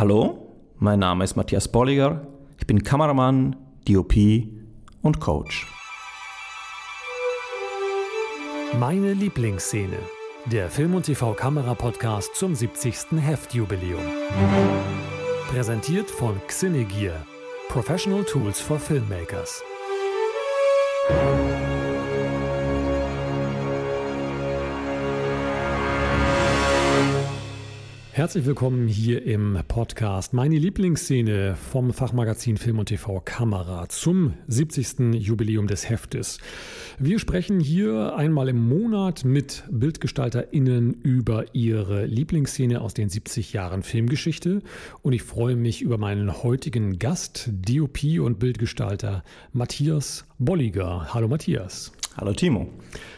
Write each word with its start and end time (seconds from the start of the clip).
Hallo, 0.00 0.56
mein 0.78 0.98
Name 0.98 1.24
ist 1.24 1.36
Matthias 1.36 1.68
Bolliger. 1.68 2.26
Ich 2.58 2.66
bin 2.66 2.82
Kameramann, 2.82 3.54
DOP 3.86 4.14
und 5.02 5.20
Coach. 5.20 5.66
Meine 8.78 9.12
Lieblingsszene. 9.12 9.98
Der 10.46 10.70
Film- 10.70 10.94
und 10.94 11.04
TV-Kamera-Podcast 11.04 12.34
zum 12.34 12.54
70. 12.54 13.20
Heftjubiläum. 13.20 14.00
Präsentiert 15.50 16.10
von 16.10 16.40
Xinegear. 16.46 17.26
Professional 17.68 18.24
Tools 18.24 18.58
for 18.58 18.78
Filmmakers. 18.78 19.62
Herzlich 28.20 28.44
willkommen 28.44 28.86
hier 28.86 29.24
im 29.24 29.58
Podcast. 29.66 30.34
Meine 30.34 30.58
Lieblingsszene 30.58 31.56
vom 31.56 31.94
Fachmagazin 31.94 32.58
Film 32.58 32.78
und 32.78 32.90
TV 32.90 33.18
Kamera 33.20 33.88
zum 33.88 34.34
70. 34.46 35.14
Jubiläum 35.14 35.66
des 35.66 35.88
Heftes. 35.88 36.36
Wir 36.98 37.18
sprechen 37.18 37.60
hier 37.60 38.14
einmal 38.14 38.50
im 38.50 38.68
Monat 38.68 39.24
mit 39.24 39.64
BildgestalterInnen 39.70 40.92
über 41.02 41.54
ihre 41.54 42.04
Lieblingsszene 42.04 42.82
aus 42.82 42.92
den 42.92 43.08
70 43.08 43.54
Jahren 43.54 43.82
Filmgeschichte. 43.82 44.60
Und 45.00 45.14
ich 45.14 45.22
freue 45.22 45.56
mich 45.56 45.80
über 45.80 45.96
meinen 45.96 46.42
heutigen 46.42 46.98
Gast, 46.98 47.48
DOP 47.50 48.20
und 48.20 48.38
Bildgestalter 48.38 49.24
Matthias 49.54 50.26
Bolliger. 50.38 51.14
Hallo 51.14 51.26
Matthias. 51.26 51.90
Hallo 52.16 52.32
Timo. 52.32 52.68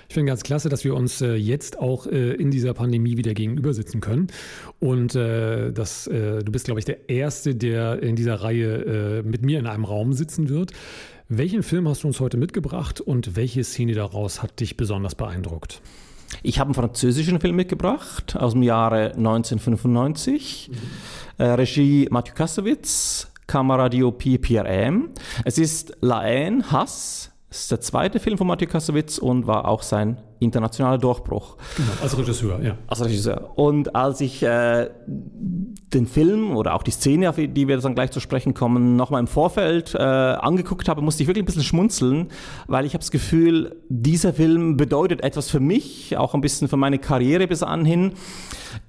Ich 0.09 0.15
finde 0.15 0.31
ganz 0.31 0.43
klasse, 0.43 0.69
dass 0.69 0.85
wir 0.85 0.95
uns 0.95 1.23
äh, 1.23 1.35
jetzt 1.35 1.79
auch 1.79 2.07
äh, 2.07 2.35
in 2.35 2.51
dieser 2.51 2.75
Pandemie 2.75 3.17
wieder 3.17 3.33
gegenüber 3.33 3.73
sitzen 3.73 4.03
können. 4.03 4.27
Und 4.81 5.15
äh, 5.15 5.73
dass, 5.73 6.07
äh, 6.07 6.43
du 6.43 6.53
bist, 6.53 6.67
glaube 6.67 6.81
ich, 6.81 6.85
der 6.85 7.09
Erste, 7.09 7.55
der 7.55 8.03
in 8.03 8.17
dieser 8.17 8.43
Reihe 8.43 9.21
äh, 9.21 9.23
mit 9.23 9.43
mir 9.43 9.59
in 9.59 9.67
einem 9.67 9.85
Raum 9.85 10.13
sitzen 10.13 10.51
wird. 10.51 10.73
Welchen 11.31 11.62
Film 11.62 11.89
hast 11.89 12.03
du 12.03 12.09
uns 12.09 12.21
heute 12.21 12.37
mitgebracht 12.37 13.01
und 13.01 13.34
welche 13.34 13.65
Szene 13.65 13.95
daraus 13.95 14.43
hat 14.43 14.61
dich 14.61 14.77
besonders 14.77 15.15
beeindruckt? 15.15 15.81
Ich 16.43 16.59
habe 16.59 16.69
einen 16.69 16.75
französischen 16.75 17.41
Film 17.41 17.56
mitgebracht 17.56 18.37
aus 18.37 18.53
dem 18.53 18.62
Jahre 18.62 19.12
1995. 19.15 20.71
Mhm. 20.71 20.77
Äh, 21.39 21.45
Regie 21.53 22.09
Mathieu 22.11 22.34
Kassowitz, 22.34 23.33
Kamera 23.47 23.89
DOP 23.89 24.39
Pierre 24.43 24.69
M. 24.69 25.09
Es 25.47 25.56
ist 25.56 25.97
La 26.03 26.21
Haine, 26.21 26.71
Hass, 26.71 27.31
es 27.53 27.64
ist 27.64 27.70
der 27.70 27.83
zweite 27.83 28.19
Film 28.19 28.39
von 28.39 28.47
Mathieu 28.47 28.67
Kassowitz 28.67 29.19
und 29.19 29.47
war 29.47 29.69
auch 29.69 29.83
sein 29.83 30.17
internationaler 30.39 30.97
Durchbruch. 30.97 31.59
Genau, 31.77 31.91
als 32.03 32.17
Regisseur, 32.17 32.62
ja. 32.62 32.78
Als 32.86 33.05
Regisseur. 33.05 33.50
Und 33.56 33.94
als 33.94 34.22
ich 34.22 34.42
äh, 34.42 34.89
den 35.06 36.06
Film 36.06 36.56
oder 36.56 36.72
auch 36.72 36.83
die 36.83 36.92
Szene, 36.92 37.28
auf 37.28 37.36
die 37.36 37.69
wir 37.69 37.77
dann 37.77 37.94
gleich 37.94 38.11
zu 38.11 38.20
sprechen 38.20 38.55
kommen, 38.55 38.97
nochmal 38.97 39.20
im 39.20 39.27
Vorfeld 39.27 39.94
äh, 39.94 39.98
angeguckt 39.98 40.89
habe, 40.89 41.03
musste 41.03 41.22
ich 41.22 41.27
wirklich 41.27 41.42
ein 41.42 41.47
bisschen 41.47 41.62
schmunzeln, 41.62 42.28
weil 42.69 42.86
ich 42.86 42.94
habe 42.94 43.03
das 43.03 43.11
Gefühl, 43.11 43.77
dieser 43.91 44.33
Film 44.33 44.78
bedeutet 44.78 45.22
etwas 45.22 45.50
für 45.50 45.61
mich, 45.61 46.16
auch 46.16 46.33
ein 46.33 46.41
bisschen 46.41 46.69
für 46.69 46.78
meine 46.78 46.98
Karriere 46.98 47.47
bis 47.47 47.62
anhin. 47.62 48.14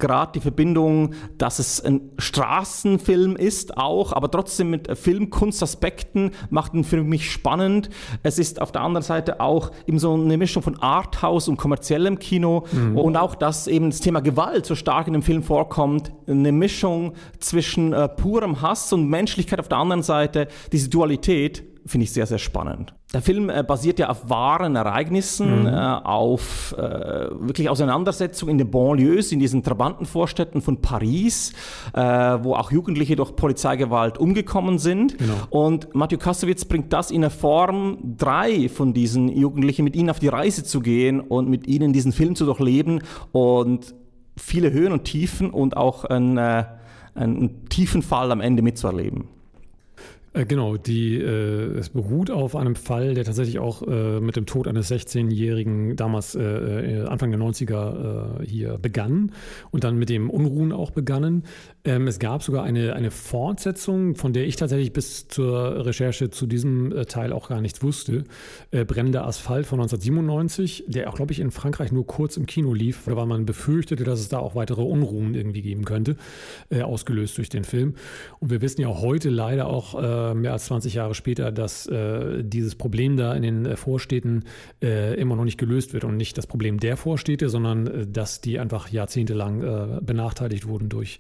Gerade 0.04 0.34
die 0.34 0.42
Verbindung, 0.42 1.14
dass 1.38 1.59
es 1.59 1.80
ein 1.80 2.02
Straßenfilm 2.18 3.38
ist 3.38 3.78
auch, 3.78 4.12
aber 4.12 4.30
trotzdem 4.30 4.70
mit 4.70 4.98
Filmkunstaspekten 4.98 6.32
macht 6.50 6.73
ihn 6.73 6.84
für 6.84 7.02
mich 7.06 7.32
spannend. 7.32 7.90
Es 8.22 8.38
ist 8.38 8.62
auf 8.62 8.73
der 8.73 8.82
anderen 8.82 9.06
Seite 9.06 9.40
auch 9.40 9.72
eben 9.88 10.00
so 10.00 10.14
eine 10.14 10.36
Mischung 10.38 10.62
von 10.62 10.78
Arthouse 10.78 11.48
und 11.48 11.56
kommerziellem 11.56 12.20
Kino 12.20 12.66
mhm. 12.73 12.98
und 12.98 13.16
auch, 13.16 13.34
dass 13.34 13.68
eben 13.68 13.92
das 13.92 14.02
Thema 14.02 14.20
Gewalt 14.20 14.66
so 14.66 14.76
stark 14.76 15.08
in 15.08 15.14
dem 15.14 15.22
Film 15.22 15.42
vorkommt, 15.42 16.12
eine 16.28 16.52
Mischung 16.52 17.14
zwischen 17.40 17.94
äh, 17.94 18.10
purem 18.10 18.62
Hass 18.62 18.92
und 18.92 19.08
Menschlichkeit 19.08 19.62
auf 19.62 19.70
der 19.70 19.78
anderen 19.78 20.04
Seite, 20.04 20.50
diese 20.73 20.90
Dualität 20.90 21.64
finde 21.86 22.03
ich 22.06 22.14
sehr, 22.14 22.26
sehr 22.26 22.38
spannend. 22.38 22.94
Der 23.14 23.22
Film 23.22 23.50
äh, 23.50 23.64
basiert 23.64 24.00
ja 24.00 24.09
auf 24.09 24.30
wahren 24.30 24.76
Ereignissen, 24.76 25.61
mhm. 25.61 25.67
äh, 25.67 25.71
auf 25.71 26.73
äh, 26.77 26.82
wirklich 26.82 27.70
Auseinandersetzungen 27.70 28.54
in 28.54 28.58
den 28.58 28.71
Banlieues, 28.71 29.32
in 29.32 29.39
diesen 29.39 29.64
Trabantenvorstädten 29.64 30.61
von 30.61 30.82
Paris, 30.82 31.54
äh, 31.94 32.02
wo 32.02 32.55
auch 32.55 32.71
Jugendliche 32.71 33.16
durch 33.16 33.36
Polizeigewalt 33.36 34.17
umgekommen 34.17 34.80
sind. 34.80 35.17
Genau. 35.17 35.33
Und 35.49 35.94
Mathieu 35.94 36.17
Kassowitz 36.17 36.66
bringt 36.66 36.92
das 36.94 37.11
in 37.11 37.21
der 37.21 37.30
Form, 37.30 38.15
drei 38.17 38.70
von 38.70 38.94
diesen 38.94 39.30
Jugendlichen 39.30 39.83
mit 39.83 39.95
ihnen 39.95 40.10
auf 40.10 40.20
die 40.20 40.30
Reise 40.30 40.64
zu 40.64 40.80
gehen 40.80 41.20
und 41.20 41.50
mit 41.50 41.67
ihnen 41.67 41.94
diesen 41.94 42.14
Film 42.14 42.36
zu 42.36 42.45
durchleben 42.45 43.04
und 43.32 43.94
viele 44.38 44.71
Höhen 44.71 44.92
und 44.92 45.04
Tiefen 45.04 45.52
und 45.52 45.77
auch 45.77 46.05
einen, 46.05 46.38
äh, 46.38 46.65
einen 47.14 47.70
tiefen 47.70 48.02
Fall 48.02 48.32
am 48.32 48.42
Ende 48.42 48.61
mitzuerleben. 48.64 49.27
Äh, 50.33 50.45
genau, 50.45 50.77
die, 50.77 51.17
äh, 51.20 51.77
es 51.77 51.89
beruht 51.89 52.32
auf 52.32 52.55
einem 52.55 52.76
Fall, 52.76 53.14
der 53.14 53.23
tatsächlich 53.23 53.60
auch 53.60 53.83
äh, 53.83 54.20
mit 54.20 54.36
dem 54.36 54.48
Tod 54.48 54.67
eines 54.67 54.92
16-Jährigen 54.92 55.95
damals 55.95 56.33
äh, 56.33 56.42
äh, 56.42 57.05
Anfang 57.05 57.30
der 57.30 57.39
90er 57.39 58.42
äh, 58.42 58.45
hier 58.45 58.80
begann 58.80 59.32
und 59.70 59.83
dann 59.83 59.98
mit 59.98 60.10
dem 60.10 60.32
Unruhen 60.32 60.71
auch 60.71 60.89
begannen. 60.89 61.44
Ähm, 61.86 62.08
es 62.08 62.20
gab 62.20 62.44
sogar 62.44 62.64
eine, 62.64 62.94
eine 62.94 63.11
Fortsetzung, 63.11 64.16
von 64.16 64.32
der 64.32 64.48
ich 64.48 64.55
tatsächlich 64.55 64.94
bis 64.94 65.27
zur 65.27 65.86
Recherche 65.86 66.30
zu 66.30 66.48
diesem 66.48 66.95
äh, 66.95 67.05
Teil 67.05 67.33
auch 67.33 67.49
gar 67.49 67.60
nichts 67.60 67.83
wusste. 67.83 68.23
Äh, 68.71 68.86
Brennender 68.86 69.27
Asphalt 69.27 69.66
von 69.66 69.82
1997, 69.82 70.86
der 70.88 71.10
auch, 71.10 71.16
glaube 71.16 71.33
ich, 71.33 71.42
in 71.42 71.52
Frankreich 71.52 71.92
nur 71.92 72.08
kurz 72.08 72.38
im 72.38 72.45
Kino 72.45 72.73
lief, 72.73 73.02
weil 73.05 73.26
man 73.26 73.45
befürchtete, 73.45 74.05
dass 74.05 74.21
es 74.21 74.30
da 74.30 74.39
auch 74.39 74.55
weitere 74.55 74.82
Unruhen 74.82 75.36
irgendwie 75.36 75.61
geben 75.61 75.83
könnte, 75.83 76.16
äh, 76.70 76.83
ausgelöst 76.83 77.38
durch 77.38 77.49
den 77.49 77.66
Film. 77.66 77.95
Und 78.39 78.50
wir 78.50 78.61
wissen 78.61 78.80
ja 78.80 78.88
heute 78.88 79.30
leider 79.30 79.67
auch, 79.67 80.02
äh, 80.02 80.33
mehr 80.36 80.54
als 80.54 80.65
20 80.65 80.94
Jahre 80.94 81.15
später, 81.15 81.52
dass 81.52 81.86
äh, 81.88 82.44
dieses 82.44 82.76
Problem 82.76 83.17
da 83.17 83.33
in 83.33 83.44
den 83.44 83.65
äh, 83.65 83.76
Vorstädten 83.76 84.44
immer 84.80 85.36
noch 85.36 85.44
nicht 85.44 85.58
gelöst 85.58 85.94
wird 85.94 86.04
und 86.04 86.17
nicht 86.17 86.38
das 86.38 86.48
Problem 86.48 86.80
der 86.80 86.98
Vorstädte, 86.98 87.50
sondern 87.50 88.11
dass 88.11 88.42
die 88.42 88.60
einfach 88.60 88.89
jahrzehntelang 88.89 90.02
benachteiligt 90.05 90.67
wurden 90.67 90.89
durch, 90.89 91.20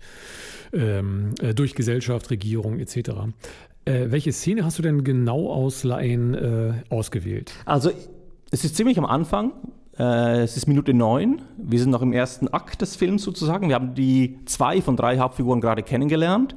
ähm, 0.73 1.35
durch 1.55 1.75
Gesellschaft, 1.75 2.29
Regierung 2.31 2.79
etc. 2.79 3.11
welche 3.85 4.31
Szene 4.31 4.63
hast 4.63 4.79
du 4.79 4.83
denn 4.83 5.03
genau 5.03 5.49
aus 5.51 5.83
Laien 5.83 6.83
ausgewählt? 6.89 7.53
Also 7.65 7.91
es 8.49 8.63
ist 8.63 8.75
ziemlich 8.75 8.97
am 8.97 9.05
Anfang, 9.05 9.51
es 9.97 10.55
ist 10.55 10.67
Minute 10.67 10.93
neun. 10.93 11.41
Wir 11.57 11.79
sind 11.79 11.91
noch 11.91 12.01
im 12.01 12.13
ersten 12.13 12.47
Akt 12.47 12.81
des 12.81 12.95
Films 12.95 13.23
sozusagen. 13.23 13.67
Wir 13.67 13.75
haben 13.75 13.93
die 13.93 14.39
zwei 14.45 14.81
von 14.81 14.95
drei 14.95 15.19
Hauptfiguren 15.19 15.59
gerade 15.59 15.83
kennengelernt. 15.83 16.55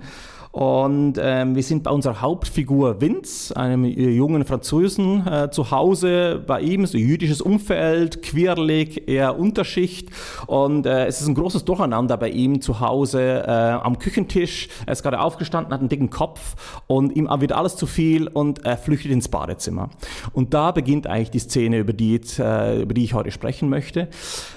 Und 0.56 1.20
ähm, 1.20 1.54
wir 1.54 1.62
sind 1.62 1.82
bei 1.82 1.90
unserer 1.90 2.22
Hauptfigur 2.22 2.98
Vince, 2.98 3.54
einem 3.54 3.84
jungen 3.84 4.46
Franzosen, 4.46 5.26
äh, 5.26 5.50
zu 5.50 5.70
Hause 5.70 6.42
bei 6.46 6.62
ihm, 6.62 6.86
so 6.86 6.96
jüdisches 6.96 7.42
Umfeld, 7.42 8.22
quirlig, 8.22 9.06
eher 9.06 9.38
Unterschicht. 9.38 10.08
Und 10.46 10.86
äh, 10.86 11.04
es 11.04 11.20
ist 11.20 11.28
ein 11.28 11.34
großes 11.34 11.66
Durcheinander 11.66 12.16
bei 12.16 12.30
ihm 12.30 12.62
zu 12.62 12.80
Hause 12.80 13.44
äh, 13.46 13.50
am 13.50 13.98
Küchentisch. 13.98 14.70
Er 14.86 14.94
ist 14.94 15.02
gerade 15.02 15.20
aufgestanden, 15.20 15.74
hat 15.74 15.80
einen 15.80 15.90
dicken 15.90 16.08
Kopf 16.08 16.54
und 16.86 17.14
ihm 17.14 17.28
wird 17.30 17.52
alles 17.52 17.76
zu 17.76 17.84
viel 17.84 18.26
und 18.26 18.64
er 18.64 18.78
flüchtet 18.78 19.12
ins 19.12 19.28
Badezimmer. 19.28 19.90
Und 20.32 20.54
da 20.54 20.70
beginnt 20.70 21.06
eigentlich 21.06 21.32
die 21.32 21.38
Szene, 21.38 21.80
über 21.80 21.92
die, 21.92 22.18
äh, 22.38 22.80
über 22.80 22.94
die 22.94 23.04
ich 23.04 23.12
heute 23.12 23.30
sprechen 23.30 23.68
möchte. 23.68 24.08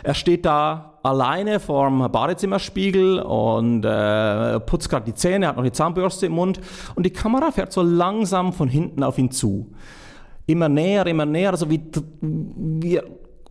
Er 0.04 0.14
steht 0.14 0.46
da 0.46 0.99
alleine 1.04 1.60
vorm 1.60 2.12
Badezimmerspiegel 2.12 3.20
und 3.20 3.86
äh, 3.86 4.60
putzt 4.62 4.90
gerade 4.90 5.06
die 5.06 5.14
Zähne, 5.14 5.48
hat 5.48 5.58
noch 5.58 5.64
die 5.64 5.72
Zahnbürste 5.72 6.26
im 6.26 6.34
Mund 6.34 6.60
und 6.96 7.06
die 7.06 7.14
Kamera 7.14 7.52
fährt 7.52 7.72
so 7.72 7.82
langsam 7.82 8.54
von 8.54 8.68
hinten 8.70 9.04
auf 9.04 9.18
ihn 9.18 9.32
zu. 9.32 9.72
Immer 10.46 10.68
näher, 10.68 11.06
immer 11.06 11.26
näher, 11.26 11.56
so 11.58 11.70
wie, 11.70 11.82
wie 12.22 13.00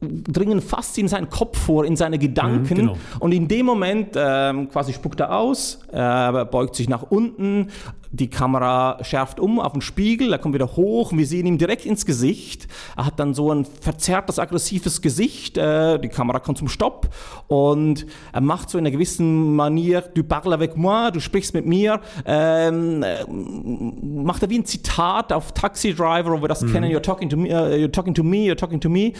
dringen 0.00 0.60
fast 0.60 0.97
in 0.98 1.09
seinen 1.09 1.28
Kopf 1.28 1.59
vor, 1.59 1.84
in 1.84 1.97
seine 1.97 2.19
Gedanken. 2.19 2.75
Mhm, 2.75 2.78
genau. 2.78 2.97
Und 3.19 3.32
in 3.32 3.48
dem 3.48 3.66
Moment 3.66 4.10
ähm, 4.16 4.69
quasi 4.69 4.92
spuckt 4.92 5.20
er 5.20 5.36
aus, 5.36 5.81
äh, 5.92 6.44
beugt 6.44 6.76
sich 6.76 6.88
nach 6.88 7.03
unten, 7.03 7.68
die 8.10 8.28
Kamera 8.28 8.98
schärft 9.03 9.39
um 9.39 9.60
auf 9.60 9.72
den 9.72 9.83
Spiegel, 9.83 10.33
er 10.33 10.39
kommt 10.39 10.54
wieder 10.54 10.77
hoch 10.77 11.12
und 11.12 11.18
wir 11.18 11.27
sehen 11.27 11.47
ihm 11.47 11.59
direkt 11.59 11.84
ins 11.84 12.06
Gesicht. 12.06 12.66
Er 12.97 13.06
hat 13.06 13.21
dann 13.21 13.34
so 13.34 13.53
ein 13.53 13.66
verzerrtes, 13.66 14.39
aggressives 14.39 15.03
Gesicht. 15.03 15.59
Äh, 15.59 15.98
die 15.98 16.09
Kamera 16.09 16.39
kommt 16.39 16.59
zum 16.59 16.68
Stopp 16.68 17.10
und 17.48 18.06
er 18.33 18.41
macht 18.41 18.71
so 18.71 18.78
in 18.78 18.86
einer 18.86 18.92
gewissen 18.92 19.54
Manier, 19.54 20.03
du 20.15 20.24
parles 20.24 20.53
avec 20.54 20.77
moi, 20.77 21.10
du 21.10 21.21
sprichst 21.21 21.53
mit 21.53 21.66
mir. 21.66 22.00
Ähm, 22.24 23.03
äh, 23.03 23.24
macht 23.28 24.42
er 24.42 24.50
wie 24.50 24.59
ein 24.59 24.65
Zitat 24.65 25.33
auf 25.33 25.53
Taxi 25.53 25.95
Driver, 25.95 26.33
wo 26.33 26.41
wir 26.41 26.48
das 26.48 26.62
mhm. 26.62 26.72
kennen, 26.72 26.91
you're 26.91 27.03
talking 27.03 27.28
to 27.28 27.36
me, 27.36 27.50
uh, 27.50 27.74
you're 27.74 27.92
talking 27.92 28.15
to 28.15 28.22
me, 28.22 28.47
you're 28.47 28.56
talking 28.56 28.80
to 28.80 28.89
me. 28.89 29.12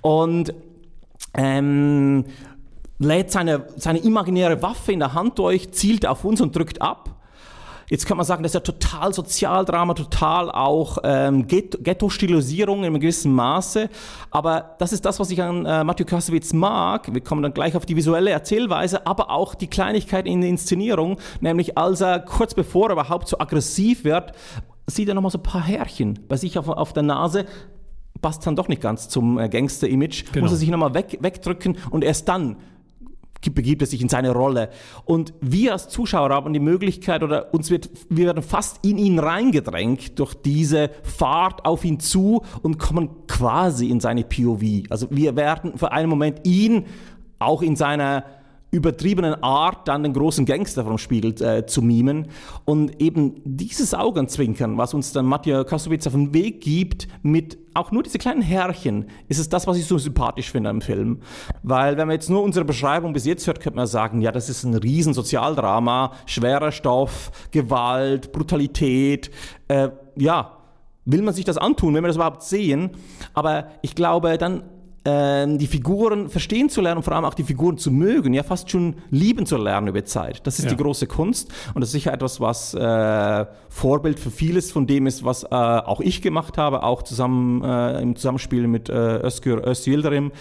Und 0.00 0.54
ähm, 1.34 2.24
lädt 2.98 3.30
seine, 3.30 3.66
seine 3.76 3.98
imaginäre 3.98 4.60
Waffe 4.62 4.92
in 4.92 5.00
der 5.00 5.14
Hand 5.14 5.38
durch, 5.38 5.72
zielt 5.72 6.06
auf 6.06 6.24
uns 6.24 6.40
und 6.40 6.54
drückt 6.54 6.82
ab. 6.82 7.14
Jetzt 7.90 8.04
kann 8.04 8.18
man 8.18 8.26
sagen, 8.26 8.42
das 8.42 8.50
ist 8.50 8.54
ja 8.54 8.60
total 8.60 9.14
Sozialdrama, 9.14 9.94
total 9.94 10.50
auch 10.50 10.98
ähm, 11.04 11.46
Ghetto-Stilisierung 11.46 12.80
in 12.80 12.84
einem 12.84 13.00
gewissen 13.00 13.32
Maße. 13.32 13.88
Aber 14.30 14.76
das 14.78 14.92
ist 14.92 15.06
das, 15.06 15.18
was 15.18 15.30
ich 15.30 15.42
an 15.42 15.64
äh, 15.64 15.84
Matthew 15.84 16.04
Kassowitz 16.04 16.52
mag. 16.52 17.12
Wir 17.14 17.22
kommen 17.22 17.42
dann 17.42 17.54
gleich 17.54 17.76
auf 17.76 17.86
die 17.86 17.96
visuelle 17.96 18.30
Erzählweise, 18.30 19.06
aber 19.06 19.30
auch 19.30 19.54
die 19.54 19.68
Kleinigkeit 19.68 20.26
in 20.26 20.42
der 20.42 20.50
Inszenierung. 20.50 21.18
Nämlich 21.40 21.78
als 21.78 22.02
er 22.02 22.20
kurz 22.20 22.52
bevor 22.52 22.90
er 22.90 22.92
überhaupt 22.92 23.26
so 23.26 23.38
aggressiv 23.38 24.04
wird, 24.04 24.32
sieht 24.86 25.08
er 25.08 25.14
nochmal 25.14 25.30
so 25.30 25.38
ein 25.38 25.42
paar 25.42 25.64
Härchen 25.64 26.18
bei 26.28 26.36
sich 26.36 26.58
auf, 26.58 26.68
auf 26.68 26.92
der 26.92 27.04
Nase 27.04 27.46
passt 28.20 28.46
dann 28.46 28.56
doch 28.56 28.68
nicht 28.68 28.82
ganz 28.82 29.08
zum 29.08 29.38
äh, 29.38 29.48
Gangster-Image, 29.48 30.32
genau. 30.32 30.44
muss 30.44 30.52
er 30.52 30.58
sich 30.58 30.68
nochmal 30.68 30.94
weg, 30.94 31.18
wegdrücken 31.20 31.76
und 31.90 32.04
erst 32.04 32.28
dann 32.28 32.56
begibt 33.54 33.82
er 33.82 33.86
sich 33.86 34.02
in 34.02 34.08
seine 34.08 34.32
Rolle. 34.32 34.70
Und 35.04 35.32
wir 35.40 35.72
als 35.72 35.88
Zuschauer 35.88 36.30
haben 36.30 36.52
die 36.52 36.60
Möglichkeit 36.60 37.22
oder 37.22 37.54
uns 37.54 37.70
wird, 37.70 37.88
wir 38.08 38.26
werden 38.26 38.42
fast 38.42 38.84
in 38.84 38.98
ihn 38.98 39.18
reingedrängt 39.18 40.18
durch 40.18 40.34
diese 40.34 40.90
Fahrt 41.02 41.64
auf 41.64 41.84
ihn 41.84 42.00
zu 42.00 42.42
und 42.62 42.78
kommen 42.78 43.10
quasi 43.26 43.88
in 43.88 44.00
seine 44.00 44.24
POV. 44.24 44.90
Also 44.90 45.06
wir 45.10 45.36
werden 45.36 45.78
für 45.78 45.92
einen 45.92 46.10
Moment 46.10 46.40
ihn 46.46 46.86
auch 47.38 47.62
in 47.62 47.76
seiner 47.76 48.24
übertriebenen 48.70 49.42
Art 49.42 49.88
dann 49.88 50.02
den 50.02 50.12
großen 50.12 50.44
Gangster 50.44 50.84
vom 50.84 50.98
Spiegel 50.98 51.40
äh, 51.42 51.64
zu 51.64 51.80
mimen. 51.80 52.28
Und 52.64 53.00
eben 53.00 53.40
dieses 53.44 53.94
Augenzwinkern, 53.94 54.76
was 54.76 54.92
uns 54.92 55.12
dann 55.12 55.24
Matja 55.24 55.64
Kasowitz 55.64 56.06
auf 56.06 56.12
den 56.12 56.34
Weg 56.34 56.60
gibt, 56.60 57.08
mit 57.22 57.58
auch 57.74 57.92
nur 57.92 58.02
diese 58.02 58.18
kleinen 58.18 58.42
Härchen, 58.42 59.06
ist 59.28 59.38
es 59.38 59.48
das, 59.48 59.66
was 59.66 59.78
ich 59.78 59.86
so 59.86 59.96
sympathisch 59.98 60.50
finde 60.50 60.68
am 60.68 60.80
Film. 60.80 61.20
Weil 61.62 61.96
wenn 61.96 62.08
man 62.08 62.14
jetzt 62.14 62.28
nur 62.28 62.42
unsere 62.42 62.64
Beschreibung 62.64 63.12
bis 63.12 63.24
jetzt 63.24 63.46
hört, 63.46 63.60
könnte 63.60 63.76
man 63.76 63.86
sagen, 63.86 64.20
ja, 64.20 64.32
das 64.32 64.48
ist 64.50 64.64
ein 64.64 64.74
riesen 64.74 65.14
Sozialdrama, 65.14 66.12
schwerer 66.26 66.72
Stoff, 66.72 67.30
Gewalt, 67.50 68.32
Brutalität, 68.32 69.30
äh, 69.68 69.90
ja, 70.16 70.58
will 71.06 71.22
man 71.22 71.32
sich 71.32 71.44
das 71.46 71.56
antun, 71.56 71.94
wenn 71.94 72.04
wir 72.04 72.08
das 72.08 72.16
überhaupt 72.16 72.42
sehen. 72.42 72.90
Aber 73.32 73.68
ich 73.80 73.94
glaube, 73.94 74.36
dann 74.36 74.64
die 75.06 75.66
Figuren 75.66 76.28
verstehen 76.28 76.68
zu 76.68 76.82
lernen 76.82 76.98
und 76.98 77.02
vor 77.02 77.14
allem 77.14 77.24
auch 77.24 77.34
die 77.34 77.44
Figuren 77.44 77.78
zu 77.78 77.90
mögen, 77.90 78.34
ja 78.34 78.42
fast 78.42 78.70
schon 78.70 78.96
lieben 79.10 79.46
zu 79.46 79.56
lernen 79.56 79.88
über 79.88 80.04
Zeit. 80.04 80.46
Das 80.46 80.58
ist 80.58 80.66
ja. 80.66 80.70
die 80.70 80.76
große 80.76 81.06
Kunst 81.06 81.50
und 81.72 81.80
das 81.80 81.88
ist 81.88 81.92
sicher 81.92 82.12
etwas, 82.12 82.40
was 82.40 82.74
äh, 82.74 83.46
Vorbild 83.70 84.18
für 84.20 84.30
vieles 84.30 84.70
von 84.70 84.86
dem 84.86 85.06
ist, 85.06 85.24
was 85.24 85.44
äh, 85.44 85.48
auch 85.48 86.00
ich 86.00 86.20
gemacht 86.20 86.58
habe, 86.58 86.82
auch 86.82 87.02
zusammen 87.02 87.62
äh, 87.62 88.02
im 88.02 88.16
Zusammenspiel 88.16 88.66
mit 88.66 88.88
äh, 88.88 89.24
Özgür 89.24 89.66
Özildirim. 89.66 90.32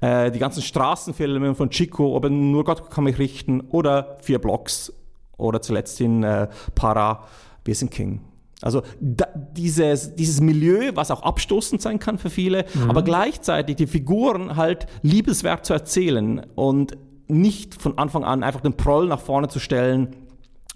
Äh, 0.00 0.30
die 0.30 0.38
ganzen 0.38 0.62
Straßenfilme 0.62 1.54
von 1.54 1.70
Chico, 1.70 2.16
ob 2.16 2.28
nur 2.28 2.64
Gott 2.64 2.90
kann 2.90 3.04
mich 3.04 3.18
richten 3.18 3.60
oder 3.60 4.16
Vier 4.22 4.40
Blocks 4.40 4.92
oder 5.36 5.62
zuletzt 5.62 6.00
in 6.00 6.22
äh, 6.22 6.48
Para, 6.74 7.24
wir 7.64 7.74
sind 7.74 7.90
King. 7.90 8.20
Also 8.62 8.82
da, 9.00 9.26
dieses, 9.56 10.14
dieses 10.14 10.40
Milieu, 10.40 10.92
was 10.94 11.10
auch 11.10 11.22
abstoßend 11.22 11.82
sein 11.82 11.98
kann 11.98 12.18
für 12.18 12.30
viele, 12.30 12.64
mhm. 12.74 12.90
aber 12.90 13.02
gleichzeitig 13.02 13.76
die 13.76 13.86
Figuren 13.86 14.56
halt 14.56 14.86
liebenswert 15.02 15.66
zu 15.66 15.74
erzählen 15.74 16.46
und 16.54 16.96
nicht 17.28 17.74
von 17.74 17.98
Anfang 17.98 18.24
an 18.24 18.42
einfach 18.42 18.60
den 18.60 18.74
Proll 18.74 19.08
nach 19.08 19.20
vorne 19.20 19.48
zu 19.48 19.58
stellen 19.58 20.16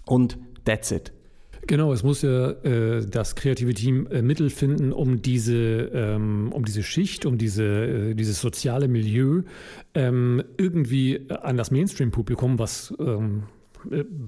und 0.05 0.37
that's 0.65 0.91
it. 0.91 1.11
Genau, 1.67 1.93
es 1.93 2.03
muss 2.03 2.23
ja 2.23 2.51
äh, 2.51 3.05
das 3.05 3.35
kreative 3.35 3.73
Team 3.73 4.07
äh, 4.07 4.21
Mittel 4.21 4.49
finden, 4.49 4.91
um 4.91 5.21
diese, 5.21 5.91
ähm, 5.93 6.51
um 6.51 6.65
diese 6.65 6.83
Schicht, 6.83 7.25
um 7.25 7.37
diese, 7.37 7.63
äh, 7.63 8.13
dieses 8.15 8.41
soziale 8.41 8.87
Milieu 8.87 9.43
ähm, 9.93 10.43
irgendwie 10.57 11.29
an 11.29 11.57
das 11.57 11.71
Mainstream-Publikum, 11.71 12.57
was 12.57 12.93
ähm, 12.99 13.43
äh, 13.43 13.60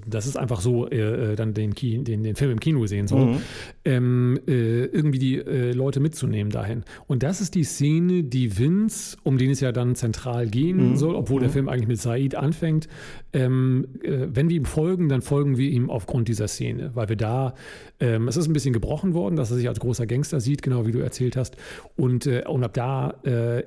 das 0.06 0.26
ist 0.26 0.36
einfach 0.36 0.60
so, 0.60 0.88
äh, 0.88 1.32
äh 1.32 1.36
dann 1.36 1.54
den, 1.54 1.72
den, 1.74 2.22
den 2.22 2.36
Film 2.36 2.52
im 2.52 2.60
Kino 2.60 2.86
sehen 2.86 3.06
soll, 3.06 3.26
mhm. 3.26 3.38
ähm, 3.84 4.40
äh, 4.46 4.84
irgendwie 4.86 5.18
die 5.18 5.36
äh, 5.36 5.72
Leute 5.72 6.00
mitzunehmen 6.00 6.50
dahin. 6.50 6.84
Und 7.06 7.22
das 7.22 7.40
ist 7.40 7.54
die 7.54 7.64
Szene, 7.64 8.24
die 8.24 8.58
Vince, 8.58 9.16
um 9.22 9.38
den 9.38 9.50
es 9.50 9.60
ja 9.60 9.72
dann 9.72 9.94
zentral 9.94 10.48
gehen 10.48 10.90
mhm. 10.90 10.96
soll, 10.96 11.14
obwohl 11.14 11.38
mhm. 11.38 11.44
der 11.44 11.50
Film 11.50 11.68
eigentlich 11.68 11.88
mit 11.88 12.00
Said 12.00 12.34
anfängt, 12.34 12.88
ähm, 13.32 13.86
äh, 14.02 14.26
wenn 14.28 14.48
wir 14.48 14.56
ihm 14.56 14.64
folgen, 14.64 15.08
dann 15.08 15.22
folgen 15.22 15.56
wir 15.56 15.70
ihm 15.70 15.90
aufgrund 15.90 16.28
dieser 16.28 16.48
Szene, 16.48 16.90
weil 16.94 17.08
wir 17.08 17.16
da, 17.16 17.54
ähm, 18.00 18.28
es 18.28 18.36
ist 18.36 18.46
ein 18.46 18.52
bisschen 18.52 18.72
gebrochen 18.72 19.14
worden, 19.14 19.36
dass 19.36 19.50
er 19.50 19.56
sich 19.56 19.68
als 19.68 19.80
großer 19.80 20.06
Gangster 20.06 20.40
sieht, 20.40 20.62
genau 20.62 20.86
wie 20.86 20.92
du 20.92 20.98
erzählt 20.98 21.36
hast. 21.36 21.56
Und, 21.96 22.26
und 22.26 22.64
ab 22.64 22.74
da 22.74 23.10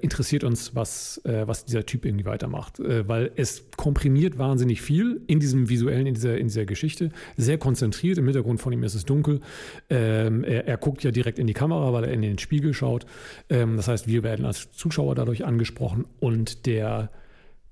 interessiert 0.02 0.44
uns, 0.44 0.76
was, 0.76 1.22
was 1.24 1.66
dieser 1.66 1.86
Typ 1.86 2.06
irgendwie 2.06 2.26
weitermacht, 2.26 2.80
weil 2.80 3.32
es 3.36 3.66
komprimiert 3.78 4.38
wahnsinnig 4.38 4.82
viel 4.82 5.22
in 5.28 5.40
diesem 5.40 5.70
Video 5.70 5.77
visuellen 5.78 6.08
in 6.08 6.14
dieser, 6.16 6.38
in 6.38 6.48
dieser 6.48 6.66
Geschichte. 6.66 7.12
Sehr 7.36 7.58
konzentriert. 7.58 8.18
Im 8.18 8.26
Hintergrund 8.26 8.60
von 8.60 8.74
ihm 8.74 8.84
ist 8.84 8.96
es 8.96 9.06
dunkel. 9.06 9.42
Ähm, 9.90 10.44
er, 10.44 10.68
er, 10.68 10.78
guckt 10.78 11.04
ja 11.04 11.12
direkt 11.12 11.40
in 11.40 11.48
die 11.48 11.54
Kamera, 11.54 11.94
weil 11.94 12.06
er 12.06 12.14
in 12.14 12.22
den 12.22 12.40
Spiegel 12.40 12.74
schaut. 12.74 13.06
Ähm, 13.50 13.78
das 13.78 13.88
heißt, 13.88 14.08
wir 14.08 14.24
werden 14.24 14.46
als 14.46 14.72
Zuschauer 14.72 15.16
dadurch 15.16 15.46
angesprochen. 15.46 16.06
Und 16.20 16.66
der 16.66 17.12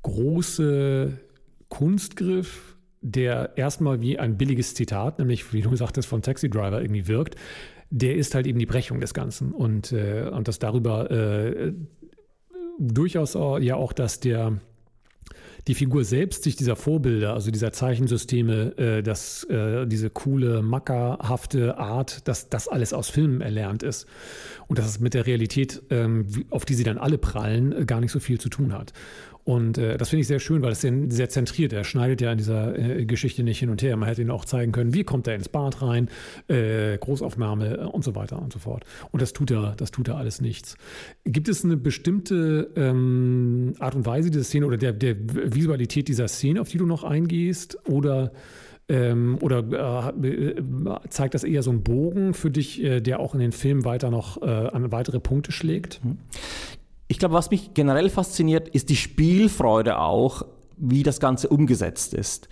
große 0.03 1.17
Kunstgriff, 1.69 2.77
der 3.01 3.53
erstmal 3.57 4.01
wie 4.01 4.19
ein 4.19 4.37
billiges 4.37 4.75
Zitat, 4.75 5.19
nämlich 5.19 5.51
wie 5.53 5.61
du 5.61 5.75
sagtest, 5.75 6.07
von 6.07 6.21
Taxi 6.21 6.49
Driver 6.49 6.81
irgendwie 6.81 7.07
wirkt, 7.07 7.35
der 7.89 8.15
ist 8.15 8.35
halt 8.35 8.45
eben 8.45 8.59
die 8.59 8.65
Brechung 8.65 8.99
des 8.99 9.13
Ganzen. 9.13 9.51
Und, 9.51 9.91
äh, 9.91 10.29
und 10.31 10.47
das 10.47 10.59
darüber 10.59 11.09
äh, 11.09 11.73
durchaus 12.77 13.33
ja 13.33 13.75
auch, 13.75 13.93
dass 13.93 14.19
der 14.19 14.59
die 15.67 15.73
Figur 15.73 16.03
selbst 16.03 16.43
sich 16.43 16.55
dieser 16.55 16.75
Vorbilder, 16.75 17.33
also 17.33 17.51
dieser 17.51 17.71
Zeichensysteme, 17.71 18.77
äh, 18.77 19.03
dass 19.03 19.43
äh, 19.45 19.87
diese 19.87 20.09
coole, 20.09 20.61
mackerhafte 20.61 21.77
Art, 21.77 22.27
dass 22.27 22.49
das 22.49 22.67
alles 22.67 22.93
aus 22.93 23.09
Filmen 23.09 23.41
erlernt 23.41 23.83
ist 23.83 24.05
und 24.67 24.77
dass 24.77 24.87
es 24.87 24.99
mit 24.99 25.13
der 25.13 25.25
Realität, 25.25 25.81
ähm, 25.89 26.27
auf 26.49 26.65
die 26.65 26.75
sie 26.75 26.83
dann 26.83 26.97
alle 26.97 27.17
prallen, 27.17 27.71
äh, 27.71 27.85
gar 27.85 27.99
nicht 27.99 28.11
so 28.11 28.19
viel 28.19 28.39
zu 28.39 28.49
tun 28.49 28.73
hat. 28.73 28.93
Und 29.45 29.77
äh, 29.77 29.97
das 29.97 30.09
finde 30.09 30.21
ich 30.21 30.27
sehr 30.27 30.39
schön, 30.39 30.63
weil 30.63 30.71
es 30.71 30.81
sehr, 30.81 30.91
sehr 31.09 31.29
zentriert. 31.29 31.71
Er 31.71 31.83
schneidet 31.83 32.19
ja 32.19 32.31
in 32.31 32.39
dieser 32.39 32.77
äh, 32.77 33.05
Geschichte 33.05 33.43
nicht 33.43 33.59
hin 33.59 33.69
und 33.69 33.83
her. 33.83 33.95
Man 33.95 34.09
hätte 34.09 34.23
ihn 34.23 34.31
auch 34.31 34.43
zeigen 34.43 34.71
können, 34.71 34.95
wie 34.95 35.03
kommt 35.03 35.27
er 35.27 35.35
ins 35.35 35.49
Bad 35.49 35.83
rein, 35.83 36.09
äh, 36.47 36.97
Großaufnahme 36.97 37.77
äh, 37.77 37.83
und 37.83 38.03
so 38.03 38.15
weiter 38.15 38.41
und 38.41 38.51
so 38.51 38.57
fort. 38.57 38.85
Und 39.11 39.21
das 39.21 39.33
tut 39.33 39.51
er, 39.51 39.75
das 39.77 39.91
tut 39.91 40.07
er 40.07 40.17
alles 40.17 40.41
nichts. 40.41 40.77
Gibt 41.25 41.47
es 41.47 41.63
eine 41.63 41.77
bestimmte 41.77 42.71
ähm, 42.75 43.75
Art 43.77 43.93
und 43.93 44.07
Weise 44.07 44.31
dieser 44.31 44.45
Szene 44.45 44.65
oder 44.65 44.77
der, 44.77 44.93
der 44.93 45.15
Visualität 45.55 46.07
dieser 46.07 46.27
Szene, 46.27 46.61
auf 46.61 46.69
die 46.69 46.77
du 46.77 46.85
noch 46.85 47.03
eingehst? 47.03 47.77
Oder 47.89 48.31
ähm, 48.87 49.39
oder 49.41 50.13
äh, 50.23 50.61
zeigt 51.09 51.33
das 51.33 51.43
eher 51.43 51.63
so 51.63 51.71
einen 51.71 51.81
Bogen 51.81 52.35
für 52.35 52.51
dich, 52.51 52.83
äh, 52.83 53.01
der 53.01 53.19
auch 53.19 53.33
in 53.33 53.39
den 53.39 53.51
Film 53.51 53.83
weiter 53.83 54.11
noch 54.11 54.41
äh, 54.43 54.45
an 54.45 54.91
weitere 54.91 55.19
Punkte 55.19 55.51
schlägt? 55.51 56.03
Mhm 56.03 56.17
ich 57.07 57.19
glaube, 57.19 57.35
was 57.35 57.51
mich 57.51 57.73
generell 57.73 58.09
fasziniert, 58.09 58.67
ist 58.69 58.89
die 58.89 58.95
Spielfreude 58.95 59.99
auch, 59.99 60.43
wie 60.77 61.03
das 61.03 61.19
Ganze 61.19 61.49
umgesetzt 61.49 62.13
ist. 62.13 62.49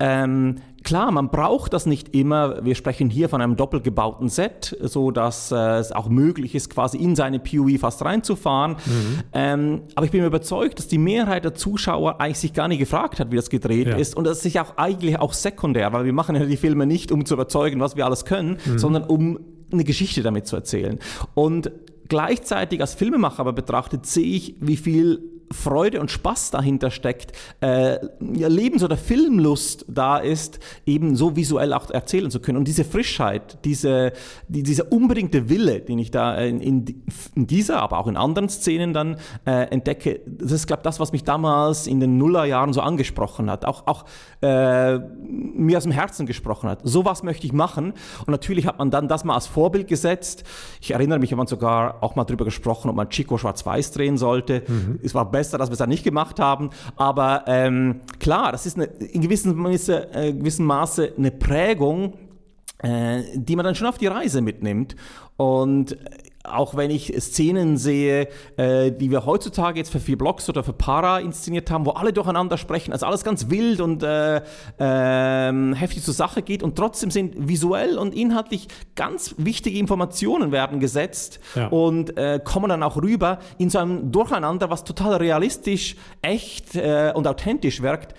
Ähm, 0.00 0.56
klar, 0.82 1.12
man 1.12 1.30
braucht 1.30 1.74
das 1.74 1.86
nicht 1.86 2.14
immer. 2.14 2.64
Wir 2.64 2.74
sprechen 2.74 3.10
hier 3.10 3.28
von 3.28 3.40
einem 3.40 3.56
doppelt 3.56 3.84
gebauten 3.84 4.28
Set, 4.28 4.76
so 4.80 5.10
dass 5.10 5.52
äh, 5.52 5.56
es 5.78 5.92
auch 5.92 6.08
möglich 6.08 6.54
ist, 6.54 6.70
quasi 6.70 6.96
in 6.96 7.14
seine 7.14 7.38
POE 7.38 7.78
fast 7.78 8.02
reinzufahren. 8.04 8.72
Mhm. 8.72 9.18
Ähm, 9.32 9.80
aber 9.94 10.06
ich 10.06 10.10
bin 10.10 10.24
überzeugt, 10.24 10.78
dass 10.78 10.88
die 10.88 10.98
Mehrheit 10.98 11.44
der 11.44 11.54
Zuschauer 11.54 12.20
eigentlich 12.20 12.38
sich 12.38 12.54
gar 12.54 12.66
nicht 12.66 12.78
gefragt 12.78 13.20
hat, 13.20 13.30
wie 13.30 13.36
das 13.36 13.50
gedreht 13.50 13.88
ja. 13.88 13.96
ist 13.96 14.16
und 14.16 14.24
das 14.24 14.38
ist 14.38 14.42
sich 14.44 14.58
auch 14.58 14.78
eigentlich 14.78 15.18
auch 15.18 15.34
sekundär, 15.34 15.92
weil 15.92 16.06
wir 16.06 16.12
machen 16.14 16.34
ja 16.34 16.44
die 16.46 16.56
Filme 16.56 16.86
nicht, 16.86 17.12
um 17.12 17.26
zu 17.26 17.34
überzeugen, 17.34 17.78
was 17.80 17.96
wir 17.96 18.06
alles 18.06 18.24
können, 18.24 18.56
mhm. 18.64 18.78
sondern 18.78 19.04
um 19.04 19.38
eine 19.72 19.84
Geschichte 19.84 20.22
damit 20.22 20.46
zu 20.46 20.56
erzählen. 20.56 20.98
Und 21.34 21.70
gleichzeitig 22.08 22.80
als 22.80 22.94
Filmemacher 22.94 23.40
aber 23.40 23.52
betrachtet 23.52 24.06
sehe 24.06 24.34
ich, 24.34 24.54
wie 24.60 24.76
viel 24.76 25.29
Freude 25.52 26.00
und 26.00 26.10
Spaß 26.10 26.52
dahinter 26.52 26.90
steckt, 26.90 27.32
äh, 27.60 27.98
ja, 28.34 28.48
Lebens- 28.48 28.84
oder 28.84 28.96
Filmlust 28.96 29.84
da 29.88 30.18
ist, 30.18 30.60
eben 30.86 31.16
so 31.16 31.34
visuell 31.34 31.72
auch 31.72 31.90
erzählen 31.90 32.30
zu 32.30 32.40
können. 32.40 32.58
Und 32.58 32.68
diese 32.68 32.84
Frischheit, 32.84 33.58
diese, 33.64 34.12
die, 34.46 34.62
dieser 34.62 34.92
unbedingte 34.92 35.48
Wille, 35.48 35.80
den 35.80 35.98
ich 35.98 36.12
da 36.12 36.36
in, 36.36 36.60
in, 36.60 37.04
dieser, 37.34 37.82
aber 37.82 37.98
auch 37.98 38.06
in 38.06 38.16
anderen 38.16 38.48
Szenen 38.48 38.92
dann 38.92 39.16
äh, 39.44 39.64
entdecke, 39.70 40.20
das 40.26 40.52
ist, 40.52 40.66
glaube 40.68 40.80
ich, 40.80 40.84
das, 40.84 41.00
was 41.00 41.10
mich 41.10 41.24
damals 41.24 41.88
in 41.88 41.98
den 41.98 42.16
Nullerjahren 42.16 42.72
so 42.72 42.80
angesprochen 42.80 43.50
hat, 43.50 43.64
auch, 43.64 43.86
auch 43.88 44.04
äh, 44.42 44.98
mir 44.98 45.78
aus 45.78 45.82
dem 45.82 45.92
Herzen 45.92 46.26
gesprochen 46.26 46.70
hat. 46.70 46.80
So 46.84 47.04
was 47.04 47.24
möchte 47.24 47.46
ich 47.46 47.52
machen. 47.52 47.92
Und 48.20 48.28
natürlich 48.28 48.66
hat 48.66 48.78
man 48.78 48.90
dann 48.90 49.08
das 49.08 49.24
mal 49.24 49.34
als 49.34 49.48
Vorbild 49.48 49.88
gesetzt. 49.88 50.44
Ich 50.80 50.92
erinnere 50.92 51.18
mich, 51.18 51.30
wir 51.30 51.38
haben 51.38 51.46
sogar 51.48 52.02
auch 52.02 52.14
mal 52.14 52.24
darüber 52.24 52.44
gesprochen, 52.44 52.88
ob 52.88 52.96
man 52.96 53.08
Chico 53.08 53.36
schwarz-weiß 53.36 53.90
drehen 53.92 54.16
sollte. 54.16 54.62
Mhm. 54.68 55.00
Es 55.02 55.14
war 55.14 55.30
besser, 55.40 55.56
dass 55.56 55.70
wir 55.70 55.72
es 55.72 55.78
dann 55.78 55.88
nicht 55.88 56.04
gemacht 56.04 56.38
haben. 56.38 56.70
Aber 56.96 57.44
ähm, 57.46 58.00
klar, 58.18 58.52
das 58.52 58.66
ist 58.66 58.76
eine, 58.76 58.84
in 58.84 59.22
gewissem 59.22 59.56
Maße, 59.56 60.14
äh, 60.14 60.32
gewissem 60.34 60.66
Maße 60.66 61.14
eine 61.16 61.30
Prägung, 61.30 62.14
äh, 62.78 63.22
die 63.34 63.56
man 63.56 63.64
dann 63.64 63.74
schon 63.74 63.86
auf 63.86 63.96
die 63.96 64.06
Reise 64.06 64.42
mitnimmt. 64.42 64.96
Und 65.36 65.96
auch 66.42 66.74
wenn 66.74 66.90
ich 66.90 67.14
Szenen 67.20 67.76
sehe, 67.76 68.28
äh, 68.56 68.90
die 68.90 69.10
wir 69.10 69.26
heutzutage 69.26 69.78
jetzt 69.78 69.90
für 69.92 70.00
vier 70.00 70.16
Blocks 70.16 70.48
oder 70.48 70.62
für 70.62 70.72
Para 70.72 71.20
inszeniert 71.20 71.70
haben, 71.70 71.84
wo 71.84 71.90
alle 71.90 72.12
durcheinander 72.12 72.56
sprechen, 72.56 72.92
also 72.92 73.06
alles 73.06 73.24
ganz 73.24 73.50
wild 73.50 73.80
und 73.80 74.02
äh, 74.02 74.36
äh, 74.78 75.74
heftig 75.74 76.02
zur 76.02 76.14
Sache 76.14 76.40
geht 76.40 76.62
und 76.62 76.76
trotzdem 76.76 77.10
sind 77.10 77.48
visuell 77.48 77.98
und 77.98 78.14
inhaltlich 78.14 78.68
ganz 78.94 79.34
wichtige 79.36 79.78
Informationen 79.78 80.50
werden 80.50 80.80
gesetzt 80.80 81.40
ja. 81.54 81.68
und 81.68 82.16
äh, 82.16 82.40
kommen 82.42 82.70
dann 82.70 82.82
auch 82.82 82.96
rüber 82.96 83.38
in 83.58 83.68
so 83.68 83.78
einem 83.78 84.10
Durcheinander, 84.10 84.70
was 84.70 84.84
total 84.84 85.16
realistisch, 85.16 85.96
echt 86.22 86.74
äh, 86.74 87.12
und 87.14 87.26
authentisch 87.26 87.82
wirkt 87.82 88.14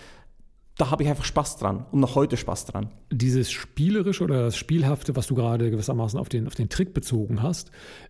da 0.81 0.89
habe 0.89 1.03
ich 1.03 1.09
einfach 1.09 1.25
Spaß 1.25 1.57
dran 1.57 1.85
und 1.91 1.99
noch 1.99 2.15
heute 2.15 2.37
Spaß 2.37 2.65
dran. 2.65 2.89
Dieses 3.11 3.51
Spielerische 3.51 4.23
oder 4.23 4.45
das 4.45 4.57
Spielhafte, 4.57 5.15
was 5.15 5.27
du 5.27 5.35
gerade 5.35 5.69
gewissermaßen 5.69 6.19
auf 6.19 6.27
den, 6.27 6.47
auf 6.47 6.55
den 6.55 6.69
Trick 6.69 6.95
bezogen 6.95 7.43
hast, 7.43 7.69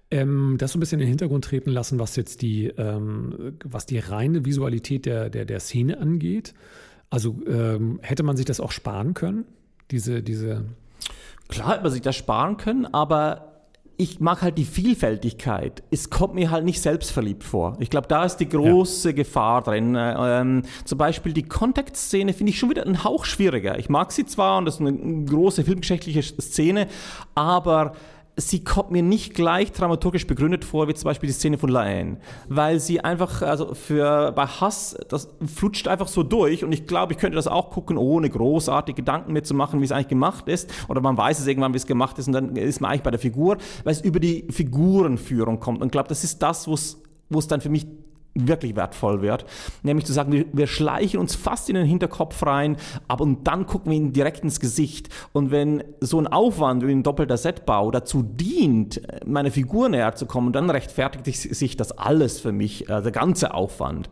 ähm, 0.10 0.56
das 0.58 0.72
so 0.72 0.78
ein 0.78 0.80
bisschen 0.80 1.02
in 1.02 1.06
den 1.06 1.10
Hintergrund 1.10 1.44
treten 1.44 1.70
lassen, 1.70 2.00
was 2.00 2.16
jetzt 2.16 2.42
die, 2.42 2.68
ähm, 2.68 3.58
was 3.66 3.88
die 3.88 4.00
reine 4.00 4.46
Visualität 4.46 5.06
der, 5.06 5.30
der, 5.30 5.44
der 5.44 5.60
Szene 5.60 6.00
angeht. 6.00 6.54
Also 7.10 7.42
ähm, 7.46 8.00
hätte 8.04 8.24
man 8.24 8.38
sich 8.38 8.46
das 8.46 8.62
auch 8.62 8.72
sparen 8.72 9.16
können? 9.16 9.44
Diese, 9.92 10.24
diese. 10.24 10.64
Klar 11.50 11.74
hätte 11.74 11.84
man 11.84 11.92
sich 11.92 12.02
das 12.02 12.16
sparen 12.16 12.56
können, 12.56 12.86
aber 12.86 13.51
ich 13.98 14.20
mag 14.20 14.42
halt 14.42 14.58
die 14.58 14.66
Vielfältigkeit. 14.66 15.84
Es 15.92 16.10
kommt 16.10 16.34
mir 16.34 16.50
halt 16.50 16.66
nicht 16.66 16.82
selbstverliebt 16.82 17.44
vor. 17.44 17.78
Ich 17.80 17.90
glaube, 17.90 18.08
da 18.08 18.26
ist 18.26 18.38
die 18.38 18.50
große 18.50 19.10
ja. 19.10 19.16
Gefahr 19.16 19.62
drin. 19.62 19.96
Ähm, 19.98 20.64
zum 20.86 20.98
Beispiel 20.98 21.34
die 21.34 21.44
Kontextszene 21.44 22.34
finde 22.34 22.52
ich 22.52 22.60
schon 22.60 22.70
wieder 22.70 22.86
einen 22.86 23.04
Hauch 23.04 23.26
schwieriger. 23.26 23.78
Ich 23.78 23.90
mag 23.90 24.12
sie 24.12 24.26
zwar 24.26 24.58
und 24.58 24.66
das 24.66 24.76
ist 24.76 24.82
eine 24.82 25.26
große 25.26 25.64
filmgeschichtliche 25.64 26.24
Szene, 26.24 26.88
aber 27.36 27.94
sie 28.38 28.64
kommt 28.64 28.92
mir 28.92 29.04
nicht 29.04 29.34
gleich 29.34 29.72
dramaturgisch 29.72 30.26
begründet 30.26 30.64
vor, 30.66 30.88
wie 30.88 30.94
zum 30.94 31.06
Beispiel 31.06 31.28
die 31.28 31.34
Szene 31.34 31.58
von 31.58 31.70
Laen, 31.70 32.18
weil 32.48 32.80
sie 32.80 33.02
einfach, 33.02 33.42
also 33.42 33.74
für, 33.74 34.32
bei 34.32 34.46
Hass, 34.46 34.96
das 35.10 35.30
flutscht 35.54 35.88
einfach 35.88 36.08
so 36.08 36.24
durch 36.24 36.64
und 36.64 36.72
ich 36.72 36.88
glaube, 36.88 37.14
ich 37.14 37.20
könnte 37.20 37.36
das 37.36 37.48
auch 37.48 37.70
gucken, 37.72 37.98
ohne 37.98 38.30
großartige 38.30 38.96
Gedanken 38.96 39.34
mehr 39.34 39.44
zu 39.44 39.54
machen, 39.54 39.82
wie 39.82 39.86
es 39.86 39.92
eigentlich 39.92 40.08
gemacht 40.08 40.48
ist, 40.48 40.72
oder 40.88 41.02
man 41.02 41.18
weiß 41.18 41.40
es 41.40 41.48
irgendwann, 41.48 41.74
wie 41.74 41.78
es 41.78 41.88
gemacht 41.88 42.18
ist 42.20 42.28
und 42.28 42.34
dann 42.34 42.56
ist 42.56 42.82
man 42.82 42.92
eigentlich 42.92 43.04
bei 43.04 43.12
der 43.12 43.20
Figur, 43.20 43.58
weil 43.84 43.94
es 43.94 44.02
über 44.02 44.20
die 44.20 44.48
Figurenführung 44.50 45.60
kommt 45.60 45.82
und 45.82 45.88
ich 45.88 45.92
glaube, 45.92 46.10
das 46.10 46.24
ist 46.24 46.42
das, 46.42 46.68
wo 46.68 46.74
es 46.74 47.48
dann 47.48 47.62
für 47.62 47.70
mich 47.70 47.88
wirklich 48.34 48.76
wertvoll 48.76 49.22
wird. 49.22 49.46
Nämlich 49.84 50.06
zu 50.06 50.14
sagen, 50.14 50.32
wir, 50.32 50.46
wir, 50.54 50.68
schleichen 50.68 51.20
uns 51.20 51.36
fast 51.36 51.70
in 51.70 51.76
den 51.76 51.86
Hinterkopf 51.86 52.46
rein, 52.46 52.78
aber 53.08 53.24
und 53.24 53.46
dann 53.48 53.66
gucken 53.66 53.92
wir 53.92 53.98
ihn 53.98 54.14
direkt 54.14 54.44
ins 54.44 54.60
Gesicht. 54.60 55.10
Und 55.34 55.52
wenn 55.52 55.84
so 56.00 56.20
ein 56.20 56.28
Aufwand 56.28 56.86
wie 56.86 56.92
ein 56.92 57.04
doppelter 57.04 57.38
Setbau 57.38 57.92
dazu 57.92 58.24
dient, 58.24 59.02
meine 59.26 59.52
Figur 59.52 59.90
näher 59.90 60.16
zu 60.16 60.26
kommen, 60.26 60.54
dann 60.54 60.70
rechtfertigt 60.70 61.56
sich 61.56 61.78
das 61.78 61.92
alles 61.92 62.40
für 62.40 62.52
mich, 62.52 62.90
äh, 62.90 63.02
der 63.02 63.12
ganze 63.12 63.54
Aufwand 63.54 64.10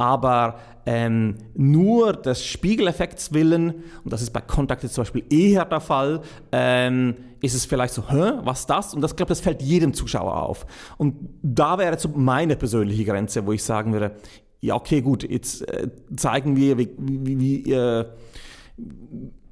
aber 0.00 0.58
ähm, 0.86 1.34
nur 1.54 2.14
des 2.14 2.42
Spiegeleffekts 2.42 3.34
willen, 3.34 3.84
und 4.02 4.10
das 4.10 4.22
ist 4.22 4.30
bei 4.30 4.40
Kontakt 4.40 4.82
jetzt 4.82 4.94
zum 4.94 5.02
Beispiel 5.02 5.24
eher 5.28 5.66
der 5.66 5.80
Fall, 5.80 6.22
ähm, 6.52 7.16
ist 7.42 7.54
es 7.54 7.66
vielleicht 7.66 7.92
so, 7.92 8.08
hä, 8.10 8.32
was 8.42 8.66
das? 8.66 8.94
Und 8.94 9.02
das, 9.02 9.14
glaube 9.14 9.28
das 9.28 9.40
fällt 9.40 9.60
jedem 9.60 9.92
Zuschauer 9.92 10.42
auf. 10.42 10.66
Und 10.96 11.16
da 11.42 11.76
wäre 11.76 11.98
so 11.98 12.08
meine 12.08 12.56
persönliche 12.56 13.04
Grenze, 13.04 13.44
wo 13.44 13.52
ich 13.52 13.62
sagen 13.62 13.92
würde, 13.92 14.12
ja, 14.60 14.74
okay, 14.74 15.02
gut, 15.02 15.22
jetzt 15.22 15.68
äh, 15.68 15.90
zeigen 16.16 16.56
wir, 16.56 16.78
wie, 16.78 16.88
wie, 16.96 17.38
wie 17.38 17.72
äh, 17.72 18.06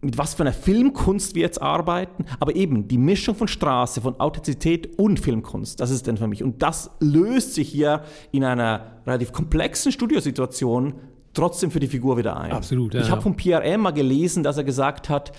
mit 0.00 0.16
was 0.16 0.34
für 0.34 0.42
einer 0.42 0.52
Filmkunst 0.52 1.34
wir 1.34 1.42
jetzt 1.42 1.60
arbeiten, 1.60 2.24
aber 2.38 2.54
eben 2.54 2.86
die 2.88 2.98
Mischung 2.98 3.34
von 3.34 3.48
Straße, 3.48 4.00
von 4.00 4.18
Authentizität 4.20 4.98
und 4.98 5.18
Filmkunst, 5.18 5.80
das 5.80 5.90
ist 5.90 6.06
denn 6.06 6.16
für 6.16 6.28
mich. 6.28 6.44
Und 6.44 6.62
das 6.62 6.90
löst 7.00 7.54
sich 7.54 7.68
hier 7.68 8.02
in 8.30 8.44
einer 8.44 9.02
relativ 9.06 9.32
komplexen 9.32 9.90
Studiosituation 9.90 10.94
trotzdem 11.34 11.70
für 11.70 11.80
die 11.80 11.88
Figur 11.88 12.16
wieder 12.16 12.36
ein. 12.36 12.52
Absolut. 12.52 12.94
Ja, 12.94 13.00
ich 13.00 13.10
habe 13.10 13.22
von 13.22 13.36
Pierre 13.36 13.62
M. 13.62 13.82
mal 13.82 13.92
gelesen, 13.92 14.42
dass 14.42 14.56
er 14.56 14.64
gesagt 14.64 15.08
hat, 15.08 15.32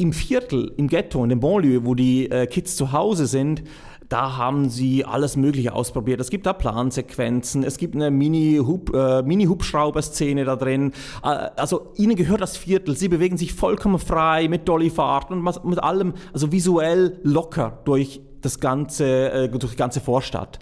im 0.00 0.12
Viertel, 0.12 0.72
im 0.76 0.88
Ghetto, 0.88 1.22
in 1.22 1.28
dem 1.28 1.40
Banlieue, 1.40 1.84
wo 1.84 1.94
die 1.94 2.30
äh, 2.30 2.46
Kids 2.46 2.76
zu 2.76 2.92
Hause 2.92 3.26
sind, 3.26 3.62
da 4.10 4.36
haben 4.36 4.68
sie 4.70 5.04
alles 5.04 5.36
Mögliche 5.36 5.72
ausprobiert. 5.72 6.20
Es 6.20 6.30
gibt 6.30 6.44
da 6.44 6.52
Plansequenzen, 6.52 7.62
es 7.62 7.78
gibt 7.78 7.94
eine 7.94 8.06
äh, 8.06 8.10
Mini-Hubschrauber-Szene 8.10 10.44
da 10.44 10.56
drin. 10.56 10.90
Äh, 11.22 11.50
also 11.54 11.92
ihnen 11.96 12.16
gehört 12.16 12.40
das 12.40 12.56
Viertel. 12.56 12.96
Sie 12.96 13.06
bewegen 13.08 13.36
sich 13.36 13.54
vollkommen 13.54 14.00
frei 14.00 14.48
mit 14.48 14.66
Dollyfahrten 14.68 15.46
und 15.46 15.64
mit 15.64 15.80
allem, 15.80 16.14
also 16.32 16.50
visuell 16.50 17.20
locker 17.22 17.78
durch 17.84 18.20
das 18.40 18.58
ganze, 18.58 19.30
äh, 19.30 19.48
durch 19.48 19.70
die 19.72 19.78
ganze 19.78 20.00
Vorstadt. 20.00 20.58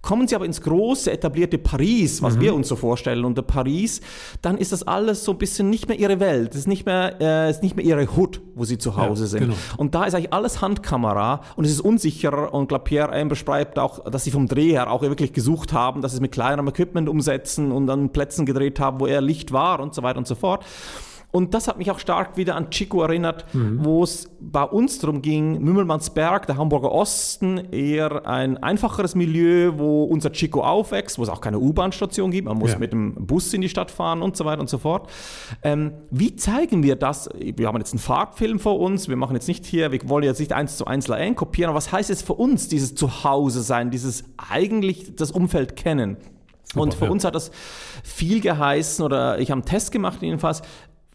Kommen 0.00 0.28
Sie 0.28 0.36
aber 0.36 0.44
ins 0.44 0.60
große, 0.60 1.10
etablierte 1.10 1.58
Paris, 1.58 2.22
was 2.22 2.36
mhm. 2.36 2.40
wir 2.40 2.54
uns 2.54 2.68
so 2.68 2.76
vorstellen 2.76 3.24
unter 3.24 3.42
Paris, 3.42 4.00
dann 4.42 4.56
ist 4.56 4.70
das 4.70 4.84
alles 4.84 5.24
so 5.24 5.32
ein 5.32 5.38
bisschen 5.38 5.70
nicht 5.70 5.88
mehr 5.88 5.98
Ihre 5.98 6.20
Welt. 6.20 6.52
Es 6.52 6.60
ist 6.60 6.68
nicht 6.68 6.86
mehr, 6.86 7.20
äh, 7.20 7.50
ist 7.50 7.64
nicht 7.64 7.74
mehr 7.74 7.84
Ihre 7.84 8.16
Hut, 8.16 8.40
wo 8.54 8.64
Sie 8.64 8.78
zu 8.78 8.96
Hause 8.96 9.24
ja, 9.24 9.28
sind. 9.28 9.40
Genau. 9.40 9.54
Und 9.76 9.96
da 9.96 10.04
ist 10.04 10.14
eigentlich 10.14 10.32
alles 10.32 10.60
Handkamera 10.60 11.40
und 11.56 11.64
es 11.64 11.72
ist 11.72 11.80
unsicher. 11.80 12.54
Und 12.54 12.68
glaube, 12.68 12.84
Pierre 12.84 13.12
M. 13.12 13.28
beschreibt 13.28 13.78
auch, 13.78 14.08
dass 14.08 14.22
Sie 14.22 14.30
vom 14.30 14.46
Dreh 14.46 14.70
her 14.70 14.90
auch 14.90 15.02
wirklich 15.02 15.32
gesucht 15.32 15.72
haben, 15.72 16.00
dass 16.00 16.12
Sie 16.12 16.18
es 16.18 16.20
mit 16.20 16.30
kleinerem 16.30 16.68
Equipment 16.68 17.08
umsetzen 17.08 17.72
und 17.72 17.90
an 17.90 18.10
Plätzen 18.10 18.46
gedreht 18.46 18.78
haben, 18.78 19.00
wo 19.00 19.06
eher 19.06 19.20
Licht 19.20 19.52
war 19.52 19.80
und 19.80 19.94
so 19.94 20.02
weiter 20.04 20.18
und 20.18 20.28
so 20.28 20.36
fort. 20.36 20.64
Und 21.30 21.52
das 21.52 21.68
hat 21.68 21.76
mich 21.76 21.90
auch 21.90 21.98
stark 21.98 22.38
wieder 22.38 22.56
an 22.56 22.70
Chico 22.70 23.02
erinnert, 23.02 23.44
mhm. 23.54 23.84
wo 23.84 24.02
es 24.02 24.30
bei 24.40 24.62
uns 24.62 24.98
darum 24.98 25.20
ging, 25.20 25.60
Mümmelmannsberg, 25.60 26.46
der 26.46 26.56
Hamburger 26.56 26.90
Osten, 26.90 27.58
eher 27.70 28.26
ein 28.26 28.56
einfacheres 28.62 29.14
Milieu, 29.14 29.72
wo 29.76 30.04
unser 30.04 30.32
Chico 30.32 30.62
aufwächst, 30.62 31.18
wo 31.18 31.22
es 31.22 31.28
auch 31.28 31.42
keine 31.42 31.58
U-Bahn-Station 31.58 32.30
gibt, 32.30 32.48
man 32.48 32.56
muss 32.56 32.72
ja. 32.72 32.78
mit 32.78 32.92
dem 32.92 33.14
Bus 33.26 33.52
in 33.52 33.60
die 33.60 33.68
Stadt 33.68 33.90
fahren 33.90 34.22
und 34.22 34.38
so 34.38 34.46
weiter 34.46 34.62
und 34.62 34.70
so 34.70 34.78
fort. 34.78 35.10
Ähm, 35.62 35.92
wie 36.10 36.34
zeigen 36.34 36.82
wir 36.82 36.96
das? 36.96 37.28
Wir 37.38 37.68
haben 37.68 37.76
jetzt 37.76 37.92
einen 37.92 38.00
Farbfilm 38.00 38.58
vor 38.58 38.80
uns, 38.80 39.08
wir 39.08 39.16
machen 39.16 39.34
jetzt 39.34 39.48
nicht 39.48 39.66
hier, 39.66 39.92
wir 39.92 40.00
wollen 40.08 40.24
jetzt 40.24 40.40
nicht 40.40 40.54
eins 40.54 40.78
zu 40.78 40.86
eins 40.86 41.08
Laien 41.08 41.34
kopieren, 41.34 41.68
aber 41.68 41.76
was 41.76 41.92
heißt 41.92 42.08
es 42.08 42.22
für 42.22 42.34
uns, 42.34 42.68
dieses 42.68 42.94
Zuhause 42.94 43.60
sein, 43.60 43.90
dieses 43.90 44.24
eigentlich 44.38 45.14
das 45.14 45.30
Umfeld 45.30 45.76
kennen? 45.76 46.16
Super, 46.70 46.82
und 46.82 46.94
für 46.94 47.04
ja. 47.06 47.10
uns 47.10 47.24
hat 47.24 47.34
das 47.34 47.50
viel 48.04 48.40
geheißen, 48.40 49.02
oder 49.02 49.38
ich 49.38 49.50
habe 49.50 49.60
einen 49.60 49.64
Test 49.64 49.90
gemacht 49.90 50.20
jedenfalls, 50.20 50.62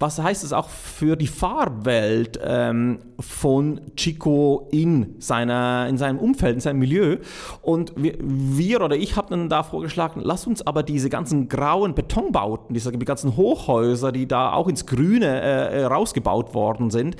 was 0.04 0.20
heißt 0.20 0.44
es 0.44 0.52
auch 0.52 0.68
für 0.68 1.16
die 1.16 1.28
Farbwelt 1.28 2.38
ähm, 2.44 3.00
von 3.22 3.80
Chico 3.96 4.68
in, 4.70 5.16
seiner, 5.20 5.88
in 5.88 5.98
seinem 5.98 6.20
Umfeld, 6.20 6.56
in 6.56 6.60
seinem 6.60 6.80
Milieu. 6.80 7.20
Und 7.62 7.94
wir, 7.96 8.16
wir 8.20 8.82
oder 8.82 8.98
ich 8.98 9.16
habe 9.16 9.30
dann 9.30 9.48
da 9.48 9.64
vorgeschlagen, 9.64 10.20
lass 10.22 10.46
uns 10.46 10.62
aber 10.68 10.84
diese 10.84 11.10
ganzen 11.10 11.48
grauen 11.48 11.96
Betonbauten, 11.96 12.74
diese 12.74 12.92
die 12.92 13.06
ganzen 13.06 13.38
Hochhäuser, 13.38 14.12
die 14.12 14.28
da 14.28 14.52
auch 14.52 14.68
ins 14.68 14.86
Grüne 14.86 15.42
äh, 15.42 15.80
äh, 15.80 15.86
rausgebaut 15.86 16.54
worden 16.54 16.92
sind, 16.92 17.16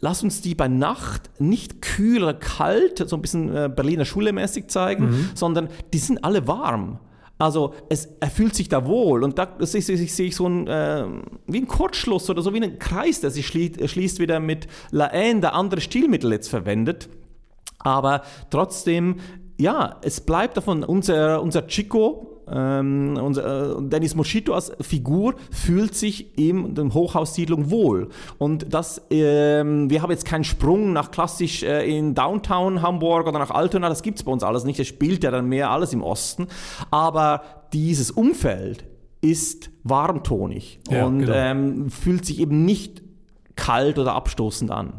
lass 0.00 0.22
uns 0.22 0.40
die 0.40 0.54
bei 0.54 0.68
Nacht 0.68 1.28
nicht 1.38 1.82
kühl 1.82 2.22
oder 2.22 2.32
kalt, 2.32 3.06
so 3.06 3.14
ein 3.14 3.20
bisschen 3.20 3.54
äh, 3.54 3.68
Berliner 3.68 4.06
Schule 4.06 4.32
mäßig 4.32 4.68
zeigen, 4.68 5.04
mhm. 5.04 5.30
sondern 5.34 5.68
die 5.92 5.98
sind 5.98 6.24
alle 6.24 6.48
warm. 6.48 6.98
Also 7.42 7.74
es, 7.88 8.08
er 8.20 8.30
fühlt 8.30 8.54
sich 8.54 8.68
da 8.68 8.86
wohl 8.86 9.24
und 9.24 9.36
da 9.36 9.48
sehe 9.58 9.80
ich, 9.80 10.14
sehe 10.14 10.26
ich 10.28 10.36
so 10.36 10.46
ein, 10.46 10.68
äh, 10.68 11.04
wie 11.48 11.58
ein 11.58 11.66
Kurzschluss 11.66 12.30
oder 12.30 12.40
so 12.40 12.54
wie 12.54 12.62
ein 12.62 12.78
Kreis, 12.78 13.20
der 13.20 13.32
sich 13.32 13.48
schließt, 13.48 13.90
schließt 13.90 14.20
wieder 14.20 14.38
mit 14.38 14.68
La 14.92 15.10
Haine, 15.10 15.40
der 15.40 15.54
andere 15.56 15.80
Stilmittel 15.80 16.30
jetzt 16.30 16.46
verwendet. 16.46 17.08
Aber 17.80 18.22
trotzdem, 18.50 19.16
ja, 19.58 19.98
es 20.02 20.20
bleibt 20.20 20.56
davon, 20.56 20.84
unser, 20.84 21.42
unser 21.42 21.66
Chico, 21.66 22.31
ähm, 22.50 23.18
unser, 23.20 23.78
äh, 23.78 23.82
Dennis 23.88 24.14
Moschito 24.14 24.54
als 24.54 24.72
Figur 24.80 25.34
fühlt 25.50 25.94
sich 25.94 26.38
in 26.38 26.74
der 26.74 26.92
Hochhaussiedlung 26.92 27.70
wohl. 27.70 28.08
Und 28.38 28.72
das, 28.72 29.02
ähm, 29.10 29.90
wir 29.90 30.02
haben 30.02 30.10
jetzt 30.10 30.24
keinen 30.24 30.44
Sprung 30.44 30.92
nach 30.92 31.10
klassisch 31.10 31.62
äh, 31.62 31.86
in 31.86 32.14
Downtown 32.14 32.82
Hamburg 32.82 33.26
oder 33.26 33.38
nach 33.38 33.50
Altona, 33.50 33.88
das 33.88 34.02
gibt 34.02 34.18
es 34.18 34.24
bei 34.24 34.32
uns 34.32 34.42
alles 34.42 34.64
nicht. 34.64 34.78
Das 34.78 34.86
spielt 34.86 35.24
ja 35.24 35.30
dann 35.30 35.48
mehr 35.48 35.70
alles 35.70 35.92
im 35.92 36.02
Osten. 36.02 36.46
Aber 36.90 37.42
dieses 37.72 38.10
Umfeld 38.10 38.84
ist 39.20 39.70
warmtonig 39.84 40.80
ja, 40.90 41.06
und 41.06 41.20
genau. 41.20 41.32
ähm, 41.32 41.90
fühlt 41.90 42.24
sich 42.26 42.40
eben 42.40 42.64
nicht 42.64 43.02
kalt 43.56 43.98
oder 43.98 44.14
abstoßend 44.14 44.70
an. 44.70 44.92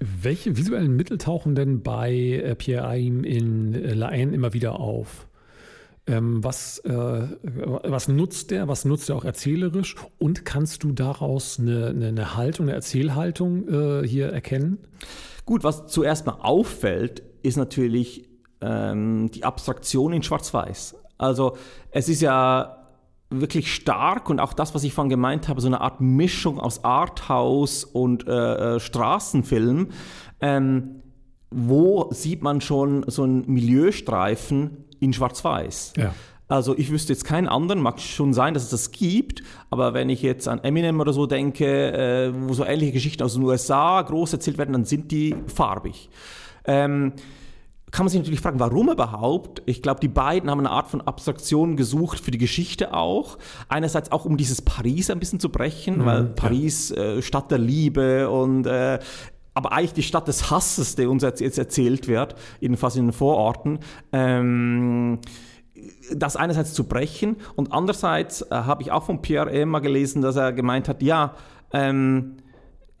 Welche 0.00 0.56
visuellen 0.56 0.96
Mittel 0.96 1.18
tauchen 1.18 1.54
denn 1.54 1.82
bei 1.82 2.12
äh, 2.12 2.54
Pierre 2.56 2.88
Aim 2.88 3.22
in 3.22 3.74
äh, 3.74 3.94
La 3.94 4.10
Haine 4.10 4.34
immer 4.34 4.52
wieder 4.52 4.80
auf? 4.80 5.28
Ähm, 6.06 6.42
was, 6.42 6.78
äh, 6.80 7.28
was 7.42 8.08
nutzt 8.08 8.50
der? 8.50 8.66
Was 8.66 8.84
nutzt 8.84 9.08
er 9.08 9.16
auch 9.16 9.24
erzählerisch? 9.24 9.94
Und 10.18 10.44
kannst 10.44 10.82
du 10.82 10.92
daraus 10.92 11.60
eine, 11.60 11.88
eine, 11.88 12.08
eine 12.08 12.36
Haltung, 12.36 12.66
eine 12.66 12.74
Erzählhaltung 12.74 13.68
äh, 13.68 14.06
hier 14.06 14.28
erkennen? 14.32 14.78
Gut, 15.44 15.62
was 15.62 15.86
zuerst 15.86 16.26
mal 16.26 16.38
auffällt, 16.40 17.22
ist 17.42 17.56
natürlich 17.56 18.28
ähm, 18.60 19.30
die 19.32 19.44
Abstraktion 19.44 20.12
in 20.12 20.22
Schwarz-Weiß. 20.22 20.96
Also 21.18 21.56
es 21.92 22.08
ist 22.08 22.20
ja 22.20 22.78
wirklich 23.30 23.72
stark 23.72 24.28
und 24.28 24.40
auch 24.40 24.52
das, 24.52 24.74
was 24.74 24.84
ich 24.84 24.92
vorhin 24.92 25.08
gemeint 25.08 25.48
habe, 25.48 25.60
so 25.60 25.68
eine 25.68 25.80
Art 25.80 26.00
Mischung 26.00 26.58
aus 26.58 26.84
Arthouse 26.84 27.84
und 27.84 28.26
äh, 28.26 28.76
äh 28.76 28.80
Straßenfilm. 28.80 29.88
Ähm, 30.40 31.02
wo 31.50 32.10
sieht 32.12 32.42
man 32.42 32.60
schon 32.60 33.04
so 33.08 33.22
einen 33.24 33.46
Milieustreifen 33.46 34.81
in 35.02 35.12
Schwarz-Weiß? 35.12 35.94
Ja. 35.96 36.14
Also 36.48 36.76
ich 36.76 36.90
wüsste 36.90 37.12
jetzt 37.12 37.24
keinen 37.24 37.48
anderen, 37.48 37.80
mag 37.80 37.98
schon 37.98 38.34
sein, 38.34 38.52
dass 38.52 38.64
es 38.64 38.70
das 38.70 38.90
gibt, 38.90 39.42
aber 39.70 39.94
wenn 39.94 40.10
ich 40.10 40.20
jetzt 40.20 40.48
an 40.48 40.62
Eminem 40.62 41.00
oder 41.00 41.14
so 41.14 41.26
denke, 41.26 41.92
äh, 41.92 42.32
wo 42.34 42.52
so 42.52 42.64
ähnliche 42.64 42.92
Geschichten 42.92 43.22
aus 43.22 43.34
den 43.34 43.42
USA 43.42 44.02
groß 44.02 44.34
erzählt 44.34 44.58
werden, 44.58 44.72
dann 44.72 44.84
sind 44.84 45.10
die 45.12 45.34
farbig. 45.46 46.10
Ähm, 46.66 47.14
kann 47.90 48.06
man 48.06 48.10
sich 48.10 48.20
natürlich 48.20 48.40
fragen, 48.40 48.58
warum 48.58 48.90
überhaupt? 48.90 49.62
Ich 49.66 49.82
glaube, 49.82 50.00
die 50.00 50.08
beiden 50.08 50.50
haben 50.50 50.60
eine 50.60 50.70
Art 50.70 50.88
von 50.88 51.02
Abstraktion 51.02 51.76
gesucht 51.76 52.20
für 52.20 52.30
die 52.30 52.38
Geschichte 52.38 52.94
auch. 52.94 53.38
Einerseits 53.68 54.12
auch, 54.12 54.24
um 54.24 54.38
dieses 54.38 54.62
Paris 54.62 55.10
ein 55.10 55.20
bisschen 55.20 55.40
zu 55.40 55.50
brechen, 55.50 55.98
mhm, 55.98 56.04
weil 56.06 56.24
Paris 56.24 56.88
ja. 56.88 57.02
äh, 57.02 57.22
Stadt 57.22 57.50
der 57.50 57.58
Liebe 57.58 58.30
und 58.30 58.66
äh, 58.66 58.98
aber 59.54 59.72
eigentlich 59.72 59.92
die 59.92 60.02
Stadt 60.02 60.28
des 60.28 60.50
Hasses, 60.50 60.94
der 60.94 61.10
uns 61.10 61.22
jetzt 61.22 61.58
erzählt 61.58 62.08
wird, 62.08 62.34
jedenfalls 62.60 62.96
in 62.96 63.06
den 63.06 63.12
Vororten. 63.12 63.80
Ähm, 64.12 65.18
das 66.14 66.36
einerseits 66.36 66.74
zu 66.74 66.84
brechen 66.84 67.36
und 67.56 67.72
andererseits 67.72 68.42
äh, 68.42 68.54
habe 68.54 68.82
ich 68.82 68.92
auch 68.92 69.04
von 69.04 69.20
Pierre 69.22 69.50
Emma 69.50 69.80
gelesen, 69.80 70.22
dass 70.22 70.36
er 70.36 70.52
gemeint 70.52 70.88
hat, 70.88 71.02
ja, 71.02 71.34
ähm, 71.72 72.36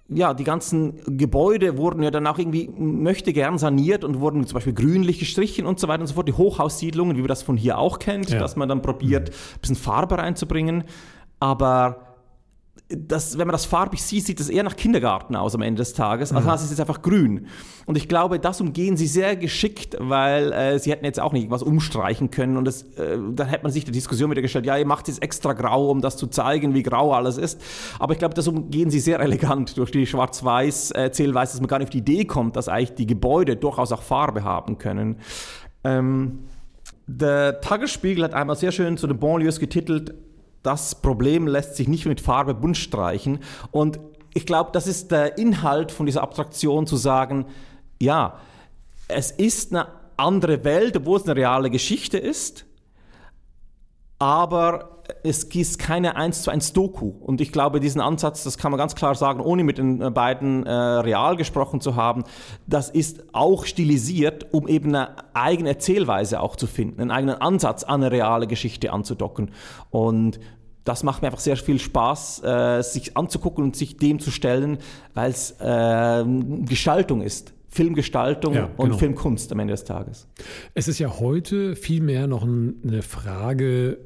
ja, 0.08 0.34
die 0.34 0.44
ganzen 0.44 1.00
Gebäude 1.16 1.78
wurden 1.78 2.02
ja 2.02 2.10
dann 2.10 2.26
auch 2.26 2.38
irgendwie, 2.38 2.68
möchte 2.68 3.32
gern 3.32 3.56
saniert 3.56 4.04
und 4.04 4.20
wurden 4.20 4.46
zum 4.46 4.54
Beispiel 4.54 4.74
grünlich 4.74 5.18
gestrichen 5.18 5.64
und 5.64 5.80
so 5.80 5.88
weiter 5.88 6.02
und 6.02 6.06
so 6.06 6.14
fort. 6.14 6.28
Die 6.28 6.34
Hochhaussiedlungen, 6.34 7.16
wie 7.16 7.20
man 7.20 7.28
das 7.28 7.42
von 7.42 7.56
hier 7.56 7.78
auch 7.78 7.98
kennt, 7.98 8.30
ja. 8.30 8.38
dass 8.38 8.56
man 8.56 8.68
dann 8.68 8.82
probiert, 8.82 9.30
ein 9.30 9.60
bisschen 9.60 9.76
Farbe 9.76 10.18
reinzubringen. 10.18 10.84
Aber 11.40 12.11
das, 12.96 13.38
wenn 13.38 13.46
man 13.46 13.52
das 13.52 13.64
farbig 13.64 14.02
sieht, 14.02 14.26
sieht 14.26 14.40
es 14.40 14.48
eher 14.48 14.62
nach 14.62 14.76
Kindergarten 14.76 15.36
aus 15.36 15.54
am 15.54 15.62
Ende 15.62 15.80
des 15.80 15.94
Tages. 15.94 16.32
Also 16.32 16.48
mhm. 16.48 16.54
es 16.54 16.70
ist 16.70 16.80
einfach 16.80 17.02
grün. 17.02 17.46
Und 17.86 17.96
ich 17.96 18.08
glaube, 18.08 18.38
das 18.38 18.60
umgehen 18.60 18.96
sie 18.96 19.06
sehr 19.06 19.36
geschickt, 19.36 19.96
weil 19.98 20.52
äh, 20.52 20.78
sie 20.78 20.90
hätten 20.90 21.04
jetzt 21.04 21.20
auch 21.20 21.32
nicht 21.32 21.50
was 21.50 21.62
umstreichen 21.62 22.30
können. 22.30 22.56
Und 22.56 22.64
das, 22.64 22.82
äh, 22.96 23.18
dann 23.32 23.48
hätte 23.48 23.62
man 23.64 23.72
sich 23.72 23.84
die 23.84 23.92
Diskussion 23.92 24.30
wieder 24.30 24.42
gestellt, 24.42 24.66
ja, 24.66 24.76
ihr 24.76 24.86
macht 24.86 25.08
es 25.08 25.18
extra 25.18 25.52
grau, 25.52 25.90
um 25.90 26.00
das 26.00 26.16
zu 26.16 26.26
zeigen, 26.26 26.74
wie 26.74 26.82
grau 26.82 27.12
alles 27.12 27.38
ist. 27.38 27.60
Aber 27.98 28.12
ich 28.12 28.18
glaube, 28.18 28.34
das 28.34 28.48
umgehen 28.48 28.90
sie 28.90 29.00
sehr 29.00 29.20
elegant 29.20 29.76
durch 29.76 29.90
die 29.90 30.06
Schwarz-Weiß-Zählweise, 30.06 31.50
äh, 31.50 31.54
dass 31.54 31.60
man 31.60 31.68
gar 31.68 31.78
nicht 31.78 31.86
auf 31.86 31.92
die 31.92 31.98
Idee 31.98 32.24
kommt, 32.24 32.56
dass 32.56 32.68
eigentlich 32.68 32.94
die 32.94 33.06
Gebäude 33.06 33.56
durchaus 33.56 33.92
auch 33.92 34.02
Farbe 34.02 34.44
haben 34.44 34.78
können. 34.78 35.16
Ähm, 35.84 36.40
der 37.06 37.60
Tagesspiegel 37.60 38.24
hat 38.24 38.34
einmal 38.34 38.56
sehr 38.56 38.72
schön 38.72 38.96
zu 38.96 39.06
den 39.06 39.18
Banlieues 39.18 39.58
getitelt, 39.58 40.14
das 40.62 40.94
Problem 40.94 41.46
lässt 41.46 41.76
sich 41.76 41.88
nicht 41.88 42.06
mit 42.06 42.20
Farbe 42.20 42.54
bunt 42.54 42.76
streichen. 42.76 43.40
Und 43.70 43.98
ich 44.34 44.46
glaube, 44.46 44.70
das 44.72 44.86
ist 44.86 45.10
der 45.10 45.38
Inhalt 45.38 45.92
von 45.92 46.06
dieser 46.06 46.22
Abstraktion 46.22 46.86
zu 46.86 46.96
sagen, 46.96 47.46
ja, 48.00 48.38
es 49.08 49.30
ist 49.30 49.72
eine 49.72 49.88
andere 50.16 50.64
Welt, 50.64 50.96
obwohl 50.96 51.18
es 51.18 51.24
eine 51.24 51.36
reale 51.36 51.70
Geschichte 51.70 52.18
ist, 52.18 52.64
aber 54.18 55.01
es 55.22 55.44
ist 55.44 55.78
keine 55.78 56.16
1 56.16 56.42
zu 56.42 56.50
1 56.50 56.72
Doku. 56.72 57.12
Und 57.20 57.40
ich 57.40 57.52
glaube, 57.52 57.80
diesen 57.80 58.00
Ansatz, 58.00 58.44
das 58.44 58.58
kann 58.58 58.70
man 58.70 58.78
ganz 58.78 58.94
klar 58.94 59.14
sagen, 59.14 59.40
ohne 59.40 59.64
mit 59.64 59.78
den 59.78 60.00
äh, 60.00 60.10
beiden 60.10 60.66
äh, 60.66 60.72
real 60.72 61.36
gesprochen 61.36 61.80
zu 61.80 61.96
haben, 61.96 62.24
das 62.66 62.90
ist 62.90 63.24
auch 63.32 63.64
stilisiert, 63.64 64.46
um 64.52 64.68
eben 64.68 64.94
eine 64.94 65.16
eigene 65.34 65.70
Erzählweise 65.70 66.40
auch 66.40 66.56
zu 66.56 66.66
finden, 66.66 67.00
einen 67.00 67.10
eigenen 67.10 67.40
Ansatz 67.40 67.84
an 67.84 68.02
eine 68.02 68.12
reale 68.12 68.46
Geschichte 68.46 68.92
anzudocken. 68.92 69.50
Und 69.90 70.40
das 70.84 71.02
macht 71.02 71.22
mir 71.22 71.28
einfach 71.28 71.40
sehr 71.40 71.56
viel 71.56 71.78
Spaß, 71.78 72.42
äh, 72.42 72.82
sich 72.82 73.16
anzugucken 73.16 73.64
und 73.64 73.76
sich 73.76 73.96
dem 73.96 74.18
zu 74.18 74.30
stellen, 74.30 74.78
weil 75.14 75.30
es 75.30 75.52
äh, 75.60 76.24
Gestaltung 76.66 77.22
ist. 77.22 77.54
Filmgestaltung 77.68 78.52
ja, 78.52 78.66
genau. 78.66 78.82
und 78.82 78.98
Filmkunst 78.98 79.50
am 79.50 79.58
Ende 79.58 79.72
des 79.72 79.84
Tages. 79.84 80.28
Es 80.74 80.88
ist 80.88 80.98
ja 80.98 81.18
heute 81.20 81.74
vielmehr 81.74 82.26
noch 82.26 82.42
eine 82.42 83.00
Frage, 83.00 83.98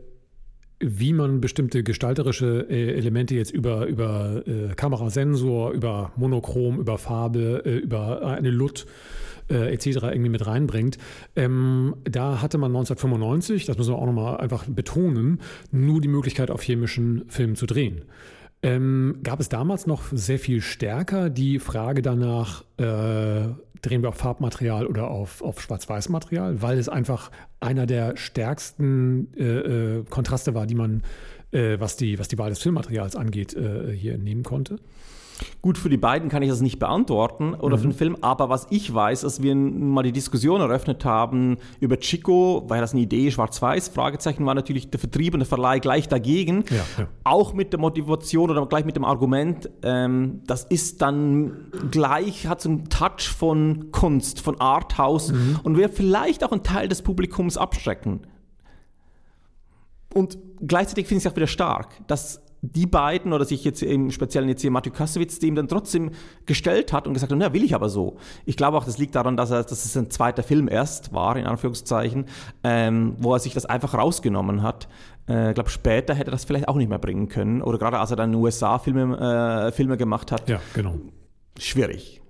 wie 0.78 1.12
man 1.12 1.40
bestimmte 1.40 1.82
gestalterische 1.82 2.66
äh, 2.68 2.94
Elemente 2.94 3.34
jetzt 3.34 3.50
über, 3.50 3.86
über 3.86 4.42
äh, 4.46 4.74
Kamerasensor, 4.74 5.72
über 5.72 6.12
Monochrom, 6.16 6.78
über 6.78 6.98
Farbe, 6.98 7.62
äh, 7.64 7.76
über 7.78 8.26
eine 8.26 8.50
LUT 8.50 8.86
äh, 9.48 9.72
etc. 9.72 9.86
irgendwie 9.86 10.28
mit 10.28 10.46
reinbringt. 10.46 10.98
Ähm, 11.34 11.94
da 12.04 12.42
hatte 12.42 12.58
man 12.58 12.70
1995, 12.72 13.64
das 13.64 13.78
müssen 13.78 13.92
wir 13.94 13.98
auch 13.98 14.06
nochmal 14.06 14.38
einfach 14.38 14.64
betonen, 14.66 15.40
nur 15.70 16.00
die 16.00 16.08
Möglichkeit, 16.08 16.50
auf 16.50 16.62
chemischen 16.62 17.24
Filmen 17.28 17.56
zu 17.56 17.66
drehen. 17.66 18.02
Ähm, 18.62 19.20
gab 19.22 19.40
es 19.40 19.48
damals 19.48 19.86
noch 19.86 20.04
sehr 20.12 20.38
viel 20.38 20.60
stärker 20.60 21.30
die 21.30 21.58
Frage 21.58 22.02
danach, 22.02 22.64
äh, 22.78 23.48
drehen 23.82 24.02
wir 24.02 24.08
auf 24.08 24.16
Farbmaterial 24.16 24.86
oder 24.86 25.08
auf, 25.08 25.42
auf 25.42 25.60
Schwarz-Weiß-Material, 25.60 26.62
weil 26.62 26.78
es 26.78 26.88
einfach 26.88 27.30
einer 27.60 27.86
der 27.86 28.16
stärksten 28.16 29.32
äh, 29.36 29.98
äh, 29.98 30.04
Kontraste 30.08 30.54
war, 30.54 30.66
die 30.66 30.74
man, 30.74 31.02
äh, 31.52 31.78
was, 31.78 31.96
die, 31.96 32.18
was 32.18 32.28
die 32.28 32.38
Wahl 32.38 32.50
des 32.50 32.60
Filmmaterials 32.60 33.14
angeht, 33.14 33.54
äh, 33.54 33.92
hier 33.92 34.14
entnehmen 34.14 34.42
konnte. 34.42 34.78
Gut, 35.62 35.78
für 35.78 35.88
die 35.88 35.96
beiden 35.96 36.28
kann 36.28 36.42
ich 36.42 36.48
das 36.48 36.60
nicht 36.60 36.78
beantworten 36.78 37.54
oder 37.54 37.76
mhm. 37.76 37.80
für 37.80 37.88
den 37.88 37.94
Film, 37.94 38.16
aber 38.20 38.48
was 38.48 38.66
ich 38.70 38.92
weiß, 38.92 39.24
als 39.24 39.42
wir 39.42 39.54
mal 39.54 40.02
die 40.02 40.12
Diskussion 40.12 40.60
eröffnet 40.60 41.04
haben 41.04 41.58
über 41.80 41.98
Chico, 41.98 42.64
war 42.68 42.80
das 42.80 42.92
eine 42.92 43.02
Idee, 43.02 43.30
schwarz-weiß, 43.30 43.88
Fragezeichen 43.88 44.46
war 44.46 44.54
natürlich 44.54 44.90
der 44.90 45.00
Vertrieb 45.00 45.34
und 45.34 45.40
der 45.40 45.46
Verleih 45.46 45.78
gleich 45.78 46.08
dagegen, 46.08 46.64
ja, 46.70 46.76
ja. 46.98 47.08
auch 47.24 47.52
mit 47.52 47.72
der 47.72 47.80
Motivation 47.80 48.50
oder 48.50 48.64
gleich 48.66 48.84
mit 48.84 48.96
dem 48.96 49.04
Argument, 49.04 49.68
ähm, 49.82 50.40
das 50.46 50.64
ist 50.64 51.02
dann 51.02 51.70
gleich, 51.90 52.46
hat 52.46 52.60
so 52.60 52.70
einen 52.70 52.88
Touch 52.88 53.28
von 53.28 53.90
Kunst, 53.92 54.40
von 54.40 54.60
Arthouse 54.60 55.32
mhm. 55.32 55.60
und 55.62 55.76
wird 55.76 55.94
vielleicht 55.94 56.44
auch 56.44 56.52
einen 56.52 56.62
Teil 56.62 56.88
des 56.88 57.02
Publikums 57.02 57.56
abschrecken. 57.56 58.26
Und 60.14 60.38
gleichzeitig 60.66 61.06
finde 61.06 61.18
ich 61.18 61.26
es 61.26 61.32
auch 61.32 61.36
wieder 61.36 61.46
stark, 61.46 62.06
dass 62.06 62.40
die 62.62 62.86
beiden 62.86 63.32
oder 63.32 63.44
sich 63.44 63.64
jetzt 63.64 63.82
im 63.82 64.10
Speziellen 64.10 64.48
jetzt 64.48 64.62
hier 64.62 64.70
Matthew 64.70 64.92
Kassowitz 64.92 65.38
dem 65.38 65.54
dann 65.54 65.68
trotzdem 65.68 66.10
gestellt 66.46 66.92
hat 66.92 67.06
und 67.06 67.14
gesagt 67.14 67.32
hat, 67.32 67.38
na, 67.38 67.52
will 67.52 67.64
ich 67.64 67.74
aber 67.74 67.88
so. 67.88 68.16
Ich 68.44 68.56
glaube 68.56 68.76
auch, 68.76 68.84
das 68.84 68.98
liegt 68.98 69.14
daran, 69.14 69.36
dass, 69.36 69.50
er, 69.50 69.62
dass 69.62 69.84
es 69.84 69.96
ein 69.96 70.10
zweiter 70.10 70.42
Film 70.42 70.68
erst 70.68 71.12
war, 71.12 71.36
in 71.36 71.46
Anführungszeichen, 71.46 72.26
ähm, 72.64 73.16
wo 73.18 73.34
er 73.34 73.38
sich 73.38 73.54
das 73.54 73.66
einfach 73.66 73.94
rausgenommen 73.94 74.62
hat. 74.62 74.88
Äh, 75.28 75.50
ich 75.50 75.54
glaube, 75.54 75.70
später 75.70 76.14
hätte 76.14 76.30
er 76.30 76.32
das 76.32 76.44
vielleicht 76.44 76.68
auch 76.68 76.76
nicht 76.76 76.88
mehr 76.88 76.98
bringen 76.98 77.28
können. 77.28 77.62
Oder 77.62 77.78
gerade 77.78 77.98
als 77.98 78.10
er 78.10 78.16
dann 78.16 78.34
USA-Filme 78.34 79.66
äh, 79.68 79.72
Filme 79.72 79.96
gemacht 79.96 80.32
hat. 80.32 80.48
Ja, 80.48 80.60
genau. 80.74 80.96
Schwierig. 81.58 82.20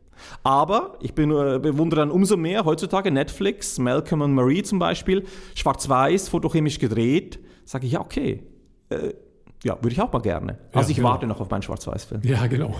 Aber 0.42 0.96
ich 1.00 1.14
bin, 1.14 1.30
äh, 1.30 1.58
bewundere 1.60 2.00
dann 2.00 2.10
umso 2.10 2.36
mehr 2.36 2.64
heutzutage 2.64 3.10
Netflix, 3.10 3.78
Malcolm 3.78 4.22
und 4.22 4.32
Marie 4.32 4.62
zum 4.62 4.78
Beispiel, 4.78 5.24
schwarz-weiß, 5.54 6.28
fotochemisch 6.28 6.78
gedreht. 6.78 7.38
Sage 7.64 7.86
ich, 7.86 7.92
ja, 7.92 8.00
okay. 8.00 8.42
Äh, 8.88 9.14
ja, 9.66 9.76
würde 9.80 9.92
ich 9.92 10.00
auch 10.00 10.12
mal 10.12 10.20
gerne. 10.20 10.58
Also 10.72 10.86
ja, 10.86 10.90
ich 10.90 10.96
genau. 10.96 11.08
warte 11.08 11.26
noch 11.26 11.40
auf 11.40 11.50
meinen 11.50 11.62
Schwarz-Weiß-Film. 11.62 12.20
Ja, 12.24 12.46
genau. 12.46 12.74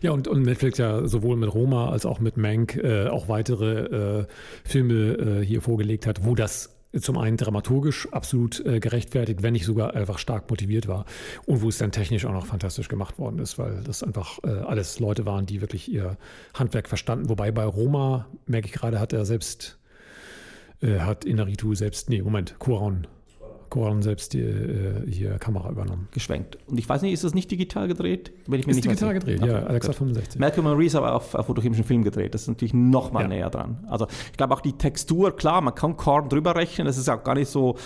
Ja, 0.00 0.12
und, 0.12 0.28
und 0.28 0.42
Netflix 0.42 0.78
ja 0.78 1.08
sowohl 1.08 1.36
mit 1.36 1.52
Roma 1.52 1.90
als 1.90 2.06
auch 2.06 2.20
mit 2.20 2.36
Mank 2.36 2.76
äh, 2.76 3.08
auch 3.08 3.28
weitere 3.28 4.20
äh, 4.20 4.26
Filme 4.64 4.94
äh, 4.94 5.44
hier 5.44 5.60
vorgelegt 5.60 6.06
hat, 6.06 6.24
wo 6.24 6.36
das 6.36 6.70
zum 7.00 7.18
einen 7.18 7.36
dramaturgisch 7.36 8.06
absolut 8.12 8.64
äh, 8.64 8.78
gerechtfertigt, 8.78 9.42
wenn 9.42 9.54
nicht 9.54 9.64
sogar 9.64 9.94
einfach 9.94 10.18
stark 10.18 10.48
motiviert 10.48 10.86
war 10.86 11.04
und 11.46 11.62
wo 11.62 11.68
es 11.68 11.78
dann 11.78 11.90
technisch 11.90 12.24
auch 12.26 12.32
noch 12.32 12.46
fantastisch 12.46 12.86
gemacht 12.86 13.18
worden 13.18 13.40
ist, 13.40 13.58
weil 13.58 13.82
das 13.82 14.04
einfach 14.04 14.38
äh, 14.44 14.50
alles 14.50 15.00
Leute 15.00 15.26
waren, 15.26 15.46
die 15.46 15.60
wirklich 15.60 15.90
ihr 15.90 16.16
Handwerk 16.54 16.88
verstanden. 16.88 17.28
Wobei 17.28 17.50
bei 17.50 17.64
Roma, 17.64 18.26
merke 18.46 18.68
ich 18.68 18.72
gerade, 18.72 19.00
hat 19.00 19.12
er 19.12 19.24
selbst, 19.24 19.78
äh, 20.80 21.00
hat 21.00 21.24
Inaritu 21.24 21.74
selbst, 21.74 22.08
nee, 22.08 22.22
Moment, 22.22 22.60
Kuron 22.60 23.08
Koran 23.74 24.02
selbst 24.02 24.34
die 24.34 24.40
äh, 24.40 25.10
hier 25.10 25.36
Kamera 25.38 25.68
übernommen. 25.68 26.06
Geschwenkt. 26.12 26.58
Und 26.68 26.78
ich 26.78 26.88
weiß 26.88 27.02
nicht, 27.02 27.12
ist 27.12 27.24
das 27.24 27.34
nicht 27.34 27.50
digital 27.50 27.88
gedreht? 27.88 28.30
Wenn 28.46 28.60
ich 28.60 28.66
mir 28.66 28.70
ist 28.70 28.76
nicht 28.76 28.86
digital 28.86 29.14
gedreht, 29.14 29.42
okay, 29.42 29.50
ja, 29.50 29.64
Alexa 29.64 29.88
gut. 29.88 29.96
65. 29.96 30.38
Malcolm 30.38 30.64
Marie 30.64 30.86
ist 30.86 30.94
aber 30.94 31.12
auf, 31.12 31.34
auf 31.34 31.46
fotochemischen 31.46 31.82
Film 31.82 32.04
gedreht. 32.04 32.34
Das 32.34 32.42
ist 32.42 32.48
natürlich 32.48 32.72
noch 32.72 33.10
mal 33.10 33.22
ja. 33.22 33.28
näher 33.28 33.50
dran. 33.50 33.84
Also 33.88 34.06
ich 34.30 34.36
glaube 34.36 34.54
auch 34.54 34.60
die 34.60 34.74
Textur, 34.74 35.34
klar, 35.34 35.60
man 35.60 35.74
kann 35.74 35.96
Korn 35.96 36.28
drüber 36.28 36.54
rechnen. 36.54 36.86
Das 36.86 36.96
ist 36.96 37.08
auch 37.08 37.24
gar 37.24 37.34
nicht 37.34 37.48
so, 37.48 37.76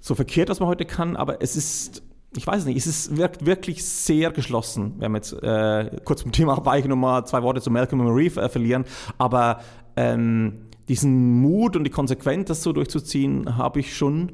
so 0.00 0.14
verkehrt, 0.14 0.48
was 0.48 0.60
man 0.60 0.68
heute 0.70 0.86
kann, 0.86 1.14
aber 1.14 1.42
es 1.42 1.56
ist 1.56 2.02
ich 2.36 2.46
weiß 2.46 2.64
nicht, 2.64 2.78
es 2.78 2.86
ist, 2.86 3.16
wirkt 3.16 3.44
wirklich 3.44 3.84
sehr 3.84 4.32
geschlossen, 4.32 4.94
wir 4.98 5.08
jetzt 5.10 5.34
äh, 5.34 5.90
kurz 6.04 6.22
zum 6.22 6.32
Thema 6.32 6.54
abweichen 6.56 6.90
und 6.90 6.98
mal 6.98 7.26
zwei 7.26 7.42
Worte 7.42 7.60
zu 7.60 7.70
Malcolm 7.70 8.02
Marie 8.02 8.28
äh, 8.28 8.48
verlieren, 8.48 8.86
aber 9.18 9.60
ähm, 9.94 10.62
diesen 10.88 11.42
Mut 11.42 11.76
und 11.76 11.84
die 11.84 11.90
Konsequenz, 11.90 12.48
das 12.48 12.62
so 12.62 12.72
durchzuziehen, 12.72 13.58
habe 13.58 13.80
ich 13.80 13.94
schon 13.94 14.32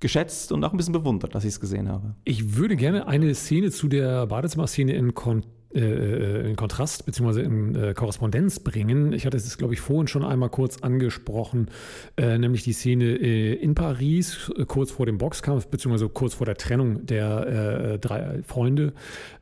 geschätzt 0.00 0.52
und 0.52 0.64
auch 0.64 0.72
ein 0.72 0.76
bisschen 0.76 0.92
bewundert, 0.92 1.34
dass 1.34 1.44
ich 1.44 1.50
es 1.50 1.60
gesehen 1.60 1.88
habe. 1.88 2.14
Ich 2.24 2.56
würde 2.56 2.76
gerne 2.76 3.06
eine 3.08 3.34
Szene 3.34 3.70
zu 3.70 3.88
der 3.88 4.26
Badezimmer-Szene 4.26 4.92
in, 4.92 5.14
Kon 5.14 5.44
äh, 5.74 6.48
in 6.48 6.56
Kontrast 6.56 7.04
bzw. 7.04 7.42
in 7.42 7.74
äh, 7.74 7.94
Korrespondenz 7.94 8.60
bringen. 8.60 9.12
Ich 9.12 9.26
hatte 9.26 9.36
es, 9.36 9.58
glaube 9.58 9.74
ich, 9.74 9.80
vorhin 9.80 10.06
schon 10.06 10.24
einmal 10.24 10.50
kurz 10.50 10.78
angesprochen, 10.78 11.68
äh, 12.16 12.38
nämlich 12.38 12.62
die 12.62 12.72
Szene 12.72 13.04
äh, 13.04 13.54
in 13.54 13.74
Paris, 13.74 14.50
äh, 14.56 14.64
kurz 14.64 14.90
vor 14.90 15.06
dem 15.06 15.18
Boxkampf 15.18 15.66
bzw. 15.66 16.08
kurz 16.08 16.34
vor 16.34 16.46
der 16.46 16.56
Trennung 16.56 17.04
der 17.04 17.46
äh, 17.46 17.98
drei 17.98 18.42
Freunde. 18.44 18.92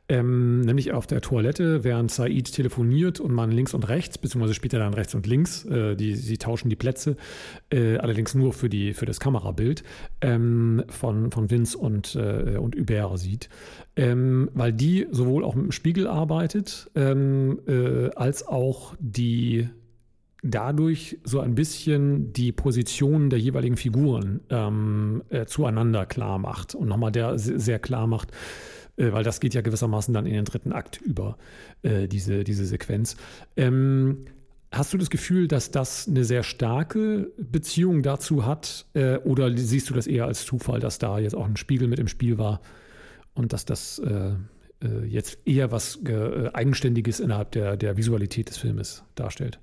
Ähm, 0.09 0.61
nämlich 0.61 0.93
auf 0.93 1.05
der 1.05 1.19
Toilette, 1.19 1.83
während 1.83 2.11
Said 2.11 2.53
telefoniert 2.53 3.19
und 3.19 3.33
man 3.33 3.51
links 3.51 3.73
und 3.73 3.89
rechts, 3.89 4.17
beziehungsweise 4.17 4.53
später 4.53 4.79
dann 4.79 4.93
rechts 4.93 5.13
und 5.15 5.27
links, 5.27 5.65
äh, 5.65 5.95
die, 5.97 6.15
sie 6.15 6.37
tauschen 6.37 6.69
die 6.69 6.77
Plätze, 6.77 7.17
äh, 7.69 7.97
allerdings 7.97 8.33
nur 8.33 8.53
für, 8.53 8.69
die, 8.69 8.93
für 8.93 9.05
das 9.05 9.19
Kamerabild 9.19 9.83
ähm, 10.21 10.83
von, 10.87 11.29
von 11.31 11.51
Vince 11.51 11.77
und, 11.77 12.15
äh, 12.15 12.57
und 12.57 12.77
Hubert 12.77 13.19
sieht. 13.19 13.49
Ähm, 13.97 14.49
weil 14.53 14.71
die 14.71 15.07
sowohl 15.11 15.43
auch 15.43 15.55
mit 15.55 15.65
dem 15.65 15.71
Spiegel 15.73 16.07
arbeitet, 16.07 16.89
ähm, 16.95 17.59
äh, 17.67 18.09
als 18.15 18.47
auch 18.47 18.95
die 18.99 19.67
dadurch 20.43 21.17
so 21.23 21.41
ein 21.41 21.55
bisschen 21.55 22.31
die 22.31 22.53
Positionen 22.53 23.29
der 23.29 23.39
jeweiligen 23.39 23.75
Figuren 23.75 24.39
ähm, 24.49 25.23
äh, 25.29 25.45
zueinander 25.45 26.05
klar 26.05 26.39
macht 26.39 26.75
und 26.75 26.87
nochmal 26.87 27.11
der 27.11 27.37
sehr 27.37 27.79
klar 27.79 28.07
macht, 28.07 28.31
äh, 28.97 29.11
weil 29.11 29.23
das 29.23 29.39
geht 29.39 29.53
ja 29.53 29.61
gewissermaßen 29.61 30.13
dann 30.13 30.25
in 30.25 30.33
den 30.33 30.45
dritten 30.45 30.73
Akt 30.73 30.99
über, 31.01 31.37
äh, 31.83 32.07
diese, 32.07 32.43
diese 32.43 32.65
Sequenz. 32.65 33.15
Ähm, 33.55 34.25
hast 34.71 34.93
du 34.93 34.97
das 34.97 35.09
Gefühl, 35.09 35.47
dass 35.47 35.71
das 35.71 36.07
eine 36.07 36.23
sehr 36.23 36.43
starke 36.43 37.31
Beziehung 37.37 38.03
dazu 38.03 38.45
hat 38.45 38.85
äh, 38.93 39.17
oder 39.17 39.55
siehst 39.55 39.89
du 39.89 39.93
das 39.93 40.07
eher 40.07 40.25
als 40.25 40.45
Zufall, 40.45 40.79
dass 40.79 40.99
da 40.99 41.19
jetzt 41.19 41.35
auch 41.35 41.45
ein 41.45 41.57
Spiegel 41.57 41.87
mit 41.87 41.99
im 41.99 42.07
Spiel 42.07 42.37
war 42.37 42.61
und 43.33 43.53
dass 43.53 43.65
das 43.65 43.99
äh, 43.99 44.33
äh, 44.83 45.05
jetzt 45.05 45.39
eher 45.45 45.71
was 45.71 45.99
Eigenständiges 46.53 47.19
innerhalb 47.19 47.51
der, 47.51 47.77
der 47.77 47.97
Visualität 47.97 48.49
des 48.49 48.57
Filmes 48.57 49.03
darstellt? 49.15 49.59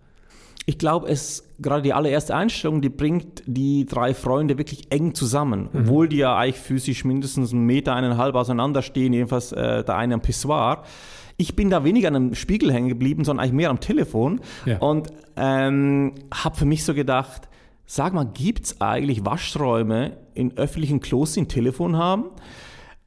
Ich 0.67 0.79
glaube, 0.79 1.09
es 1.09 1.45
gerade 1.59 1.83
die 1.83 1.93
allererste 1.93 2.35
Einstellung, 2.35 2.81
die 2.81 2.89
bringt 2.89 3.43
die 3.47 3.85
drei 3.87 4.15
Freunde 4.15 4.59
wirklich 4.59 4.91
eng 4.91 5.15
zusammen, 5.15 5.69
mhm. 5.73 5.81
obwohl 5.81 6.09
die 6.09 6.17
ja 6.17 6.37
eigentlich 6.37 6.61
physisch 6.61 7.05
mindestens 7.05 7.53
einen 7.53 7.65
Meter, 7.67 7.95
eineinhalb 7.95 8.35
auseinander 8.35 8.83
stehen, 8.83 9.13
jedenfalls 9.13 9.53
äh, 9.53 9.85
der 9.85 9.97
eine 9.97 10.15
am 10.15 10.21
Pissoir. 10.21 10.85
Ich 11.37 11.57
bin 11.57 11.69
da 11.69 11.85
weniger 11.85 12.09
an 12.09 12.17
einem 12.17 12.35
Spiegel 12.35 12.73
hängen 12.73 12.89
geblieben, 12.89 13.25
sondern 13.25 13.45
eigentlich 13.45 13.57
mehr 13.57 13.71
am 13.71 13.81
Telefon 13.81 14.41
ja. 14.65 14.79
und 14.79 15.09
ähm, 15.37 16.15
habe 16.33 16.57
für 16.57 16.65
mich 16.65 16.85
so 16.85 16.95
gedacht, 16.95 17.49
sag 17.87 18.15
mal, 18.15 18.25
gibt 18.25 18.65
es 18.65 18.81
eigentlich 18.81 19.25
Waschräume 19.25 20.17
in 20.35 20.57
öffentlichen 20.57 21.01
Klos, 21.01 21.33
die 21.33 21.43
ein 21.43 21.49
Telefon 21.49 21.97
haben? 21.97 22.27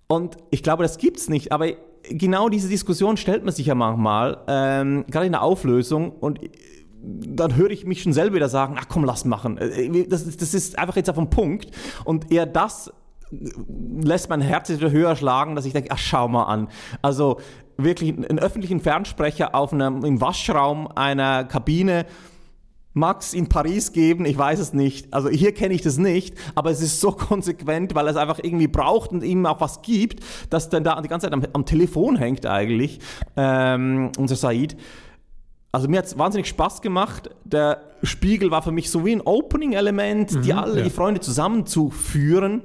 Und 0.07 0.37
ich 0.51 0.61
glaube, 0.61 0.83
das 0.83 0.97
gibt 0.97 1.17
es 1.17 1.29
nicht, 1.29 1.51
aber 1.51 1.67
genau 2.09 2.49
diese 2.49 2.69
Diskussion 2.69 3.17
stellt 3.17 3.43
man 3.43 3.53
sich 3.53 3.65
ja 3.65 3.75
manchmal, 3.75 4.43
ähm, 4.47 5.05
gerade 5.09 5.25
in 5.25 5.31
der 5.33 5.41
Auflösung 5.41 6.11
und 6.11 6.39
dann 7.01 7.55
höre 7.55 7.69
ich 7.69 7.85
mich 7.85 8.01
schon 8.01 8.13
selber 8.13 8.35
wieder 8.35 8.49
sagen, 8.49 8.75
ach 8.77 8.85
komm, 8.89 9.03
lass 9.03 9.25
machen. 9.25 9.57
Äh, 9.57 10.07
das, 10.07 10.25
das 10.37 10.53
ist 10.53 10.77
einfach 10.79 10.95
jetzt 10.95 11.09
auf 11.09 11.15
den 11.15 11.29
Punkt. 11.29 11.71
Und 12.03 12.31
eher 12.31 12.45
das 12.45 12.91
lässt 13.31 14.29
mein 14.29 14.41
Herz 14.41 14.69
wieder 14.69 14.91
höher 14.91 15.15
schlagen, 15.15 15.55
dass 15.55 15.65
ich 15.65 15.73
denke, 15.73 15.89
ach 15.91 15.97
schau 15.97 16.27
mal 16.27 16.43
an. 16.43 16.69
Also 17.01 17.39
wirklich 17.77 18.13
einen 18.13 18.39
öffentlichen 18.39 18.79
Fernsprecher 18.79 19.53
auf 19.53 19.73
einem, 19.73 20.03
im 20.03 20.21
Waschraum 20.21 20.87
einer 20.87 21.43
Kabine, 21.43 22.05
Max 22.93 23.33
in 23.33 23.47
Paris 23.47 23.91
geben, 23.91 24.25
ich 24.25 24.37
weiß 24.37 24.59
es 24.59 24.73
nicht. 24.73 25.13
Also 25.13 25.29
hier 25.29 25.53
kenne 25.53 25.75
ich 25.75 25.83
das 25.83 25.97
nicht, 25.97 26.35
aber 26.55 26.71
es 26.71 26.81
ist 26.81 26.99
so 26.99 27.11
konsequent, 27.11 27.93
weil 27.93 28.07
es 28.07 28.15
einfach 28.15 28.39
irgendwie 28.41 28.67
braucht 28.67 29.11
und 29.11 29.23
ihm 29.23 29.45
auch 29.45 29.61
was 29.61 29.83
gibt, 29.83 30.23
dass 30.49 30.69
dann 30.69 30.83
da 30.83 30.99
die 31.01 31.07
ganze 31.07 31.27
Zeit 31.27 31.33
am, 31.33 31.43
am 31.53 31.65
Telefon 31.65 32.15
hängt 32.15 32.45
eigentlich, 32.45 32.99
ähm, 33.35 34.11
unser 34.17 34.35
Said. 34.35 34.75
Also 35.71 35.87
mir 35.87 35.99
hat 35.99 36.05
es 36.05 36.17
wahnsinnig 36.17 36.47
Spaß 36.47 36.81
gemacht. 36.81 37.29
Der 37.43 37.81
Spiegel 38.03 38.51
war 38.51 38.61
für 38.61 38.71
mich 38.71 38.89
so 38.89 39.05
wie 39.05 39.11
ein 39.13 39.21
Opening-Element, 39.21 40.33
mhm, 40.33 40.41
die 40.41 40.53
alle 40.53 40.77
ja. 40.77 40.83
die 40.83 40.89
Freunde 40.89 41.19
zusammenzuführen. 41.19 42.61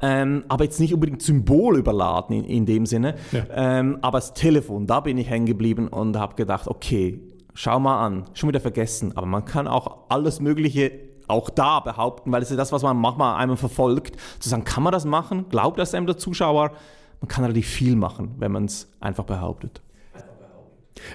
Ähm, 0.00 0.44
aber 0.48 0.64
jetzt 0.64 0.80
nicht 0.80 0.92
unbedingt 0.92 1.22
Symbol 1.22 1.78
überladen 1.78 2.36
in, 2.36 2.44
in 2.44 2.66
dem 2.66 2.86
Sinne. 2.86 3.14
Ja. 3.32 3.44
Ähm, 3.54 3.98
aber 4.02 4.18
das 4.18 4.34
Telefon, 4.34 4.86
da 4.86 5.00
bin 5.00 5.16
ich 5.18 5.30
hängen 5.30 5.46
geblieben 5.46 5.88
und 5.88 6.18
habe 6.18 6.34
gedacht, 6.34 6.68
okay, 6.68 7.20
schau 7.54 7.78
mal 7.78 8.04
an, 8.04 8.24
schon 8.34 8.48
wieder 8.48 8.60
vergessen. 8.60 9.16
Aber 9.16 9.26
man 9.26 9.44
kann 9.44 9.68
auch 9.68 10.08
alles 10.08 10.40
Mögliche 10.40 10.92
auch 11.26 11.48
da 11.48 11.80
behaupten, 11.80 12.32
weil 12.32 12.42
es 12.42 12.50
ist 12.50 12.58
das, 12.58 12.72
was 12.72 12.82
man 12.82 12.96
manchmal 12.96 13.36
einmal 13.36 13.56
verfolgt, 13.56 14.16
zu 14.40 14.48
sagen, 14.48 14.64
kann 14.64 14.82
man 14.82 14.92
das 14.92 15.04
machen? 15.04 15.46
Glaubt 15.48 15.78
das 15.78 15.94
einem 15.94 16.06
der 16.06 16.18
Zuschauer? 16.18 16.72
Man 17.20 17.28
kann 17.28 17.44
relativ 17.44 17.66
viel 17.66 17.96
machen, 17.96 18.34
wenn 18.38 18.52
man 18.52 18.66
es 18.66 18.92
einfach 19.00 19.24
behauptet. 19.24 19.80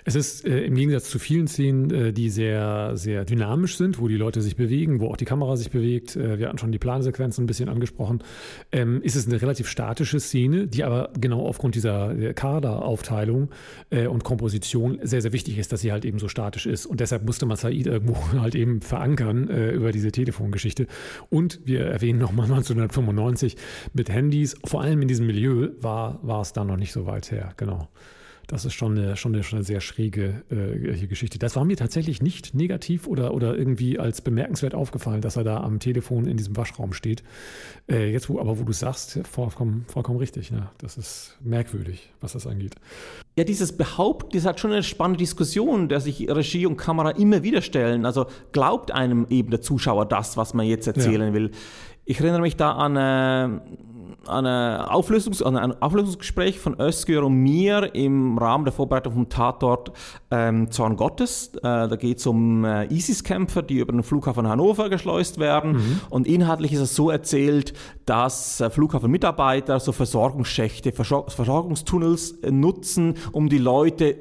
Es 0.06 0.16
ist 0.16 0.46
äh, 0.46 0.62
im 0.62 0.76
Gegensatz 0.76 1.10
zu 1.10 1.20
vielen 1.20 1.48
Szenen, 1.48 1.92
äh, 1.92 2.14
die 2.14 2.30
sehr, 2.30 2.92
sehr 2.96 3.26
dynamisch 3.26 3.78
sind, 3.78 4.00
wo 4.00 4.08
die 4.08 4.18
Leute 4.18 4.42
sich 4.42 4.56
bewegen, 4.56 5.00
wo 5.00 5.08
auch 5.08 5.18
die 5.18 5.26
Kamera 5.26 5.56
sich 5.56 5.72
bewegt. 5.72 6.16
Äh, 6.16 6.40
wir 6.40 6.48
hatten 6.48 6.58
schon 6.58 6.72
die 6.72 6.80
Plansequenzen 6.80 7.44
ein 7.44 7.48
bisschen 7.48 7.70
angesprochen. 7.70 8.24
Ähm, 8.72 9.02
ist 9.02 9.16
es 9.16 9.28
eine 9.28 9.42
relativ 9.42 9.68
statische 9.68 10.20
Szene, 10.20 10.68
die 10.68 10.84
aber 10.84 11.12
genau 11.20 11.46
aufgrund 11.46 11.76
dieser 11.76 12.34
Kaderaufteilung 12.34 13.50
äh, 13.90 14.08
und 14.08 14.24
Komposition 14.24 15.00
sehr, 15.02 15.22
sehr 15.22 15.34
wichtig 15.34 15.58
ist, 15.58 15.72
dass 15.72 15.82
sie 15.82 15.92
halt 15.92 16.06
eben 16.06 16.20
so 16.20 16.28
statisch 16.28 16.66
ist. 16.66 16.86
Und 16.86 17.00
deshalb 17.00 17.26
musste 17.26 17.46
man 17.46 17.58
Said 17.58 17.88
irgendwo 17.88 18.18
halt 18.40 18.56
eben 18.56 18.82
verankern 18.82 19.50
äh, 19.50 19.72
über 19.72 19.92
diese 19.92 20.12
Telefongeschichte. 20.12 20.88
Und 21.30 21.62
wir 21.66 21.82
erwähnen 21.86 22.20
nochmal 22.20 22.46
1995 22.46 23.56
mit 23.94 24.10
Handys, 24.10 24.56
vor 24.66 24.82
allem 24.82 25.02
in 25.02 25.08
diesem 25.08 25.28
Milieu 25.28 25.70
war, 25.80 26.20
war 26.22 26.42
es 26.42 26.54
da 26.54 26.64
noch 26.64 26.78
nicht 26.78 26.92
so 26.92 27.06
weit 27.06 27.32
her. 27.32 27.54
Genau. 27.58 27.88
Das 28.50 28.66
ist 28.66 28.74
schon 28.74 28.98
eine, 28.98 29.16
schon 29.16 29.36
eine, 29.36 29.44
schon 29.44 29.58
eine 29.58 29.64
sehr 29.64 29.80
schräge 29.80 30.42
äh, 30.50 31.06
Geschichte. 31.06 31.38
Das 31.38 31.56
war 31.56 31.66
mir 31.66 31.78
tatsächlich 31.78 32.24
nicht 32.24 32.56
negativ 32.56 33.06
oder, 33.06 33.36
oder 33.36 33.56
irgendwie 33.56 34.00
als 34.00 34.22
bemerkenswert 34.22 34.74
aufgefallen, 34.74 35.22
dass 35.22 35.36
er 35.36 35.44
da 35.44 35.58
am 35.62 35.80
Telefon 35.80 36.26
in 36.26 36.36
diesem 36.36 36.58
Waschraum 36.58 36.94
steht. 36.94 37.24
Äh, 37.88 38.12
jetzt, 38.12 38.28
wo, 38.28 38.40
aber 38.40 38.58
wo 38.58 38.64
du 38.64 38.74
sagst, 38.74 39.20
vollkommen, 39.30 39.86
vollkommen 39.88 40.18
richtig. 40.18 40.50
Ne? 40.50 40.68
Das 40.80 40.98
ist 40.98 41.38
merkwürdig, 41.42 42.10
was 42.22 42.34
das 42.34 42.48
angeht. 42.48 42.74
Ja, 43.38 43.44
dieses 43.44 43.78
Behaupten, 43.78 44.32
das 44.34 44.46
hat 44.46 44.60
schon 44.60 44.72
eine 44.72 44.82
spannende 44.82 45.20
Diskussion, 45.20 45.88
der 45.88 46.00
sich 46.00 46.28
Regie 46.28 46.66
und 46.66 46.76
Kamera 46.76 47.12
immer 47.12 47.44
wieder 47.44 47.62
stellen. 47.62 48.04
Also 48.04 48.26
glaubt 48.52 48.90
einem 48.90 49.28
eben 49.30 49.52
der 49.52 49.62
Zuschauer 49.62 50.08
das, 50.08 50.38
was 50.38 50.56
man 50.56 50.66
jetzt 50.66 50.88
erzählen 50.88 51.28
ja. 51.28 51.34
will. 51.34 51.52
Ich 52.06 52.20
erinnere 52.20 52.42
mich 52.42 52.56
da 52.56 52.72
an 52.72 52.96
äh, 52.96 53.62
eine 54.28 54.88
Auflösungs 54.90 55.42
an 55.42 55.58
ein 55.58 55.82
Auflösungsgespräch 55.82 56.60
von 56.60 56.80
Özgür 56.80 57.24
und 57.24 57.36
mir 57.36 57.94
im 57.96 58.38
Rahmen 58.38 58.66
der 58.66 58.74
Vorbereitung 58.74 59.14
vom 59.14 59.30
Tatort 59.30 59.92
ähm, 60.32 60.72
Zorn 60.72 60.96
Gottes. 60.96 61.52
Äh, 61.58 61.62
da 61.62 61.96
geht 61.96 62.20
es 62.20 62.28
um 62.28 62.66
äh, 62.66 62.86
ISIS-Kämpfer, 62.86 63.62
die 63.62 63.80
über 63.80 63.92
den 63.92 64.04
Flughafen 64.04 64.48
Hannover 64.48 64.90
geschleust 64.90 65.40
werden. 65.40 65.74
Mhm. 65.74 66.02
Und 66.10 66.28
inhaltlich 66.28 66.74
ist 66.74 66.82
es 66.82 66.96
so 66.96 67.10
erzählt, 67.10 67.74
dass 68.06 68.62
äh, 68.62 68.70
Flughafenmitarbeiter 68.70 69.80
so 69.80 69.92
Versorgungsschächte, 69.92 70.92
Versorgungstunnels 70.92 72.32
äh, 72.42 72.52
nutzen, 72.52 73.16
um 73.32 73.50
die 73.50 73.58
Leute 73.58 74.18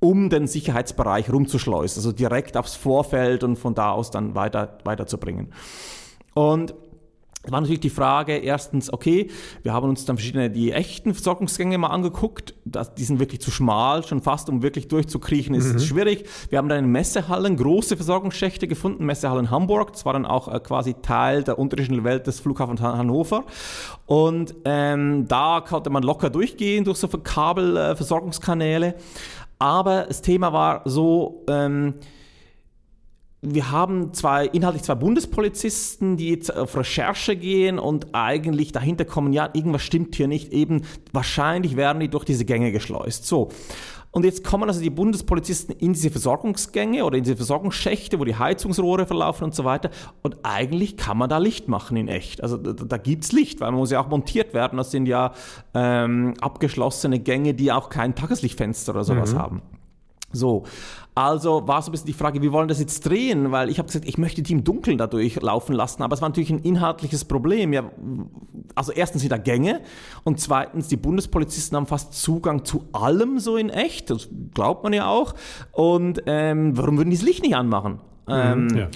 um 0.00 0.28
den 0.28 0.46
Sicherheitsbereich 0.46 1.32
rumzuschleusen, 1.32 2.00
also 2.00 2.12
direkt 2.12 2.58
aufs 2.58 2.76
Vorfeld 2.76 3.42
und 3.42 3.56
von 3.56 3.74
da 3.74 3.92
aus 3.92 4.10
dann 4.10 4.34
weiter, 4.34 4.76
weiterzubringen. 4.84 5.48
Und 6.34 6.74
war 7.52 7.60
natürlich 7.60 7.80
die 7.80 7.90
Frage, 7.90 8.36
erstens, 8.36 8.92
okay, 8.92 9.30
wir 9.62 9.72
haben 9.72 9.88
uns 9.88 10.04
dann 10.04 10.16
verschiedene, 10.16 10.50
die 10.50 10.72
echten 10.72 11.14
Versorgungsgänge 11.14 11.76
mal 11.78 11.88
angeguckt. 11.88 12.54
Das, 12.64 12.94
die 12.94 13.04
sind 13.04 13.20
wirklich 13.20 13.40
zu 13.40 13.50
schmal, 13.50 14.04
schon 14.06 14.22
fast, 14.22 14.48
um 14.48 14.62
wirklich 14.62 14.88
durchzukriechen, 14.88 15.54
ist 15.54 15.72
mhm. 15.72 15.78
schwierig. 15.78 16.24
Wir 16.48 16.58
haben 16.58 16.68
dann 16.68 16.78
in 16.84 16.90
Messehallen 16.90 17.56
große 17.56 17.96
Versorgungsschächte 17.96 18.66
gefunden, 18.66 19.04
Messehallen 19.04 19.50
Hamburg. 19.50 19.92
Das 19.92 20.06
war 20.06 20.12
dann 20.14 20.26
auch 20.26 20.52
äh, 20.52 20.58
quasi 20.60 20.94
Teil 20.94 21.44
der 21.44 21.58
unterschiedlichen 21.58 22.04
Welt 22.04 22.26
des 22.26 22.40
Flughafens 22.40 22.80
Hannover. 22.80 23.44
Und 24.06 24.54
ähm, 24.64 25.26
da 25.28 25.60
konnte 25.60 25.90
man 25.90 26.02
locker 26.02 26.30
durchgehen 26.30 26.84
durch 26.84 26.98
so 26.98 27.08
Kabelversorgungskanäle. 27.08 28.88
Äh, 28.88 28.94
Aber 29.58 30.04
das 30.08 30.22
Thema 30.22 30.52
war 30.52 30.82
so, 30.84 31.44
ähm, 31.48 31.94
wir 33.46 33.70
haben 33.70 34.12
zwei, 34.14 34.46
inhaltlich 34.46 34.82
zwei 34.82 34.94
Bundespolizisten, 34.94 36.16
die 36.16 36.30
jetzt 36.30 36.54
auf 36.54 36.76
Recherche 36.76 37.36
gehen 37.36 37.78
und 37.78 38.14
eigentlich 38.14 38.72
dahinter 38.72 39.04
kommen, 39.04 39.32
ja, 39.32 39.50
irgendwas 39.52 39.82
stimmt 39.82 40.14
hier 40.14 40.28
nicht, 40.28 40.52
eben 40.52 40.82
wahrscheinlich 41.12 41.76
werden 41.76 42.00
die 42.00 42.08
durch 42.08 42.24
diese 42.24 42.44
Gänge 42.44 42.72
geschleust. 42.72 43.26
So. 43.26 43.50
Und 44.14 44.24
jetzt 44.24 44.44
kommen 44.44 44.68
also 44.68 44.80
die 44.80 44.90
Bundespolizisten 44.90 45.74
in 45.74 45.92
diese 45.92 46.08
Versorgungsgänge 46.08 47.04
oder 47.04 47.18
in 47.18 47.24
diese 47.24 47.34
Versorgungsschächte, 47.34 48.20
wo 48.20 48.24
die 48.24 48.36
Heizungsrohre 48.36 49.06
verlaufen 49.06 49.42
und 49.42 49.56
so 49.56 49.64
weiter. 49.64 49.90
Und 50.22 50.36
eigentlich 50.44 50.96
kann 50.96 51.18
man 51.18 51.28
da 51.28 51.38
Licht 51.38 51.66
machen 51.66 51.96
in 51.96 52.06
echt. 52.06 52.40
Also 52.40 52.56
da, 52.56 52.72
da 52.72 52.96
gibt 52.96 53.24
es 53.24 53.32
Licht, 53.32 53.60
weil 53.60 53.72
man 53.72 53.80
muss 53.80 53.90
ja 53.90 54.00
auch 54.00 54.08
montiert 54.08 54.54
werden. 54.54 54.76
Das 54.76 54.92
sind 54.92 55.06
ja 55.06 55.32
ähm, 55.74 56.34
abgeschlossene 56.40 57.18
Gänge, 57.18 57.54
die 57.54 57.72
auch 57.72 57.88
kein 57.88 58.14
Tageslichtfenster 58.14 58.92
oder 58.92 59.02
sowas 59.02 59.34
mhm. 59.34 59.38
haben. 59.38 59.62
So, 60.34 60.64
also 61.14 61.66
war 61.68 61.80
so 61.80 61.90
ein 61.90 61.92
bisschen 61.92 62.08
die 62.08 62.12
Frage, 62.12 62.42
wie 62.42 62.50
wollen 62.50 62.66
das 62.66 62.80
jetzt 62.80 63.06
drehen? 63.06 63.52
Weil 63.52 63.70
ich 63.70 63.78
habe 63.78 63.86
gesagt, 63.86 64.06
ich 64.06 64.18
möchte 64.18 64.42
die 64.42 64.52
im 64.52 64.64
Dunkeln 64.64 64.98
dadurch 64.98 65.40
laufen 65.40 65.72
lassen, 65.74 66.02
aber 66.02 66.14
es 66.14 66.20
war 66.20 66.28
natürlich 66.28 66.50
ein 66.50 66.58
inhaltliches 66.58 67.24
Problem. 67.24 67.72
Ja, 67.72 67.84
also 68.74 68.92
erstens 68.92 69.22
sind 69.22 69.30
da 69.30 69.38
Gänge 69.38 69.80
und 70.24 70.40
zweitens, 70.40 70.88
die 70.88 70.96
Bundespolizisten 70.96 71.76
haben 71.76 71.86
fast 71.86 72.14
Zugang 72.14 72.64
zu 72.64 72.84
allem 72.92 73.38
so 73.38 73.56
in 73.56 73.70
echt, 73.70 74.10
das 74.10 74.28
glaubt 74.54 74.82
man 74.82 74.92
ja 74.92 75.06
auch. 75.06 75.34
Und 75.72 76.22
ähm, 76.26 76.76
warum 76.76 76.98
würden 76.98 77.10
die 77.10 77.16
das 77.16 77.24
Licht 77.24 77.42
nicht 77.42 77.54
anmachen? 77.54 78.00
Mhm, 78.26 78.34
ähm, 78.34 78.76
ja. 78.76 78.88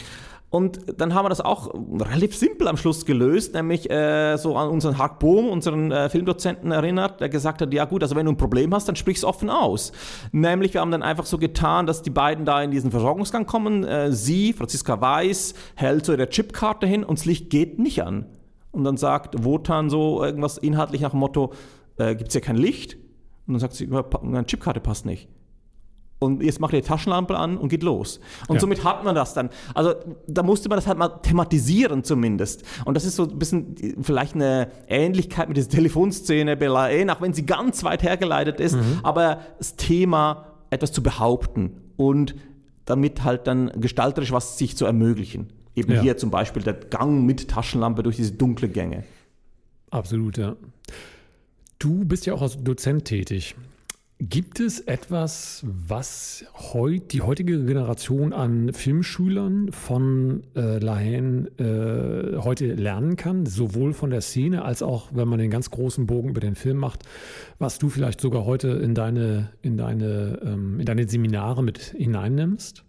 Und 0.51 0.99
dann 0.99 1.13
haben 1.13 1.27
wir 1.27 1.29
das 1.29 1.43
auch 1.43 1.75
relativ 1.75 2.35
simpel 2.35 2.69
am 2.69 2.79
Schluss 2.79 3.05
gelöst, 3.05 3.53
nämlich 3.53 3.91
äh, 3.91 4.39
so 4.39 4.57
an 4.57 4.71
unseren 4.71 4.97
Hark 4.97 5.19
Bohm, 5.19 5.51
unseren 5.51 5.93
äh, 5.93 6.09
Filmdozenten 6.09 6.73
erinnert, 6.73 7.21
der 7.21 7.29
gesagt 7.29 7.61
hat, 7.61 7.73
ja 7.75 7.85
gut, 7.85 8.03
also 8.03 8.17
wenn 8.17 8.25
du 8.25 8.33
ein 8.33 8.39
Problem 8.39 8.75
hast, 8.75 8.89
dann 8.89 8.97
sprich 8.97 9.19
es 9.19 9.25
offen 9.25 9.51
aus. 9.51 9.93
Nämlich 10.33 10.73
wir 10.73 10.81
haben 10.81 10.91
dann 10.91 11.03
einfach 11.03 11.27
so 11.27 11.37
getan, 11.37 11.87
dass 11.87 12.01
die 12.01 12.11
beiden 12.11 12.47
da 12.47 12.63
in 12.63 12.71
diesen 12.71 12.91
Versorgungsgang 12.91 13.45
kommen. 13.45 13.85
Äh, 13.85 14.11
sie, 14.13 14.55
Franziska 14.55 14.99
Weiß, 14.99 15.53
hält 15.75 16.07
so 16.07 16.13
ihre 16.13 16.31
Chipkarte 16.31 16.87
hin 16.87 17.05
und 17.05 17.19
das 17.19 17.27
Licht 17.27 17.51
geht 17.51 17.79
nicht 17.79 18.03
an. 18.03 18.25
Und 18.71 18.85
dann 18.85 18.97
sagt 18.97 19.45
Wotan 19.45 19.91
so 19.91 20.25
irgendwas 20.25 20.57
inhaltlich 20.57 21.03
nach 21.03 21.11
dem 21.11 21.21
Motto, 21.21 21.53
äh, 21.99 22.15
gibt 22.15 22.29
es 22.29 22.33
hier 22.33 22.41
kein 22.41 22.57
Licht? 22.57 22.95
Und 23.47 23.55
dann 23.55 23.61
sagt 23.61 23.75
sie, 23.75 23.87
meine 23.87 24.47
Chipkarte 24.47 24.81
passt 24.81 25.05
nicht 25.05 25.29
und 26.19 26.43
jetzt 26.43 26.61
macht 26.61 26.73
ihr 26.73 26.81
die 26.81 26.87
Taschenlampe 26.87 27.37
an 27.37 27.57
und 27.57 27.69
geht 27.69 27.83
los. 27.83 28.19
Und 28.49 28.57
ja. 28.57 28.61
somit 28.61 28.83
hat 28.85 29.05
man 29.05 29.15
das 29.15 29.35
dann. 29.35 29.51
Also 29.75 29.95
da 30.27 30.43
musste 30.43 30.69
man 30.69 30.77
das 30.77 30.87
halt 30.87 30.99
mal 30.99 31.09
thematisieren 31.09 32.03
zumindest. 32.03 32.65
Und 32.85 32.95
das 32.95 33.05
ist 33.05 33.17
so 33.17 33.25
ein 33.25 33.39
bisschen 33.39 33.77
vielleicht 34.03 34.35
eine 34.35 34.71
Ähnlichkeit 34.89 35.49
mit 35.49 35.57
dieser 35.57 35.69
Telefonszene 35.79 36.57
Belaen, 36.57 37.11
auch 37.11 37.21
wenn 37.21 37.33
sie 37.33 37.47
ganz 37.47 37.85
weit 37.85 38.03
hergeleitet 38.03 38.59
ist, 38.59 38.75
mhm. 38.75 39.01
aber 39.03 39.41
das 39.59 39.77
Thema 39.77 40.47
etwas 40.71 40.93
zu 40.93 41.03
behaupten 41.03 41.81
und 41.97 42.35
damit 42.85 43.23
halt 43.23 43.47
dann 43.47 43.71
gestalterisch 43.81 44.33
was 44.33 44.59
sich 44.59 44.77
zu 44.77 44.87
ermöglichen. 44.87 45.53
Eben 45.77 45.93
ja. 45.93 46.01
hier 46.01 46.17
zum 46.17 46.31
Beispiel 46.31 46.63
der 46.63 46.75
Gang 46.75 47.25
mit 47.25 47.49
Taschenlampe 47.49 48.03
durch 48.03 48.17
diese 48.17 48.33
dunkle 48.33 48.69
Gänge. 48.69 49.05
Absolut, 49.91 50.37
ja. 50.37 50.57
Du 51.79 52.05
bist 52.05 52.27
ja 52.27 52.35
auch 52.35 52.43
als 52.43 52.63
Dozent 52.63 53.05
tätig. 53.05 53.55
Gibt 54.21 54.59
es 54.59 54.81
etwas, 54.81 55.65
was 55.65 56.45
heut, 56.73 57.13
die 57.13 57.23
heutige 57.23 57.65
Generation 57.65 58.33
an 58.33 58.73
Filmschülern 58.73 59.71
von 59.71 60.43
äh, 60.57 60.79
Lahain 60.79 61.47
äh, 61.57 62.37
heute 62.39 62.75
lernen 62.75 63.15
kann, 63.15 63.47
sowohl 63.47 63.93
von 63.93 64.11
der 64.11 64.21
Szene 64.21 64.65
als 64.65 64.83
auch, 64.83 65.11
wenn 65.13 65.29
man 65.29 65.39
den 65.39 65.53
ganz 65.53 65.71
großen 65.71 66.09
Bogen 66.09 66.31
über 66.31 66.41
den 66.41 66.57
Film 66.57 66.79
macht, 66.79 67.05
was 67.61 67.79
du 67.79 67.91
vielleicht 67.91 68.21
sogar 68.21 68.45
heute 68.45 68.71
in 68.71 68.97
deine, 68.97 69.51
in 69.63 69.77
deine, 69.77 70.41
ähm, 70.45 70.81
in 70.81 70.87
deine 70.87 71.09
Seminare 71.09 71.63
mit 71.63 71.79
hineinnimmst? 71.79 72.85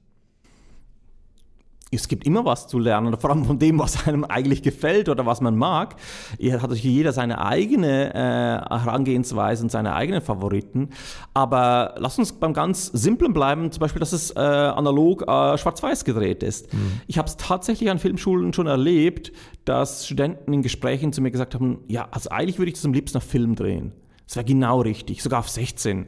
Es 1.92 2.08
gibt 2.08 2.26
immer 2.26 2.46
was 2.46 2.68
zu 2.68 2.78
lernen, 2.78 3.18
vor 3.20 3.32
allem 3.32 3.46
von 3.46 3.58
dem, 3.58 3.80
was 3.80 4.08
einem 4.08 4.24
eigentlich 4.24 4.62
gefällt 4.62 5.10
oder 5.10 5.26
was 5.26 5.42
man 5.42 5.58
mag. 5.58 5.96
Hier 6.38 6.54
hat 6.54 6.62
natürlich 6.62 6.84
jeder 6.84 7.14
seine 7.14 7.44
eigene 7.44 8.14
äh, 8.14 8.18
Herangehensweise 8.18 9.64
und 9.64 9.70
seine 9.70 9.94
eigenen 9.94 10.22
Favoriten. 10.22 10.90
Aber 11.34 11.96
lass 11.98 12.20
uns 12.20 12.34
beim 12.34 12.54
ganz 12.54 12.88
Simplen 12.88 13.34
bleiben, 13.34 13.72
zum 13.72 13.82
Beispiel, 13.82 14.00
dass 14.00 14.14
es 14.14 14.32
äh, 14.32 14.40
analog 14.40 15.24
äh, 15.24 15.58
schwarz-weiß 15.58 16.06
gedreht 16.06 16.44
ist. 16.44 16.72
Mhm. 16.74 17.02
Ich 17.08 17.18
habe 17.18 17.28
es 17.28 17.38
tatsächlich 17.38 17.90
an 17.90 18.00
Filmschulen 18.00 18.54
schon 18.54 18.68
erlebt, 18.68 19.32
dass 19.66 20.06
Studenten 20.06 20.54
in 20.54 20.62
Gesprächen 20.62 21.12
zu 21.12 21.22
mir 21.22 21.32
gesagt 21.32 21.56
haben, 21.56 21.80
ja, 21.88 22.08
also 22.12 22.30
eigentlich 22.30 22.60
würde 22.60 22.70
ich 22.70 22.76
das 22.76 22.86
am 22.86 22.94
liebsten 22.94 23.18
auf 23.18 23.24
Film 23.24 23.56
drehen. 23.56 23.94
Das 24.28 24.36
wäre 24.36 24.46
genau 24.46 24.82
richtig, 24.82 25.24
sogar 25.24 25.40
auf 25.40 25.50
16, 25.50 26.08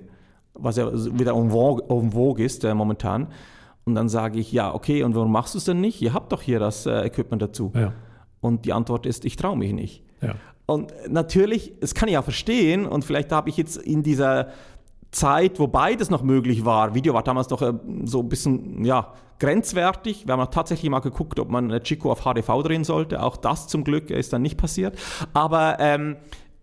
was 0.53 0.77
ja 0.77 0.91
wieder 0.93 1.33
en 1.33 1.49
vogue, 1.49 1.83
en 1.89 2.11
vogue 2.11 2.43
ist 2.43 2.63
äh, 2.63 2.73
momentan. 2.75 3.29
Und 3.85 3.95
dann 3.95 4.09
sage 4.09 4.39
ich, 4.39 4.51
ja, 4.51 4.73
okay, 4.73 5.03
und 5.03 5.15
warum 5.15 5.31
machst 5.31 5.53
du 5.53 5.57
es 5.57 5.65
denn 5.65 5.81
nicht? 5.81 6.01
Ihr 6.01 6.13
habt 6.13 6.31
doch 6.31 6.41
hier 6.41 6.59
das 6.59 6.85
äh, 6.85 7.05
Equipment 7.05 7.41
dazu. 7.41 7.71
Ja. 7.75 7.93
Und 8.39 8.65
die 8.65 8.73
Antwort 8.73 9.05
ist, 9.05 9.25
ich 9.25 9.35
traue 9.35 9.57
mich 9.57 9.73
nicht. 9.73 10.03
Ja. 10.21 10.35
Und 10.65 10.93
natürlich, 11.09 11.73
das 11.79 11.95
kann 11.95 12.07
ich 12.07 12.13
ja 12.13 12.21
verstehen, 12.21 12.85
und 12.85 13.03
vielleicht 13.03 13.31
habe 13.31 13.49
ich 13.49 13.57
jetzt 13.57 13.77
in 13.77 14.03
dieser 14.03 14.49
Zeit, 15.11 15.59
wo 15.59 15.67
beides 15.67 16.09
noch 16.09 16.23
möglich 16.23 16.63
war, 16.63 16.95
Video 16.95 17.13
war 17.13 17.23
damals 17.23 17.49
noch 17.49 17.61
äh, 17.61 17.73
so 18.05 18.19
ein 18.21 18.29
bisschen, 18.29 18.85
ja, 18.85 19.13
grenzwertig. 19.39 20.27
Wir 20.27 20.33
haben 20.33 20.39
auch 20.39 20.51
tatsächlich 20.51 20.89
mal 20.89 20.99
geguckt, 20.99 21.39
ob 21.39 21.49
man 21.49 21.71
Chico 21.81 22.11
auf 22.11 22.21
HDV 22.21 22.61
drehen 22.63 22.83
sollte. 22.83 23.21
Auch 23.23 23.35
das 23.35 23.67
zum 23.67 23.83
Glück 23.83 24.11
ist 24.11 24.31
dann 24.31 24.43
nicht 24.43 24.55
passiert. 24.55 24.97
Aber 25.33 25.77
ähm, 25.79 26.15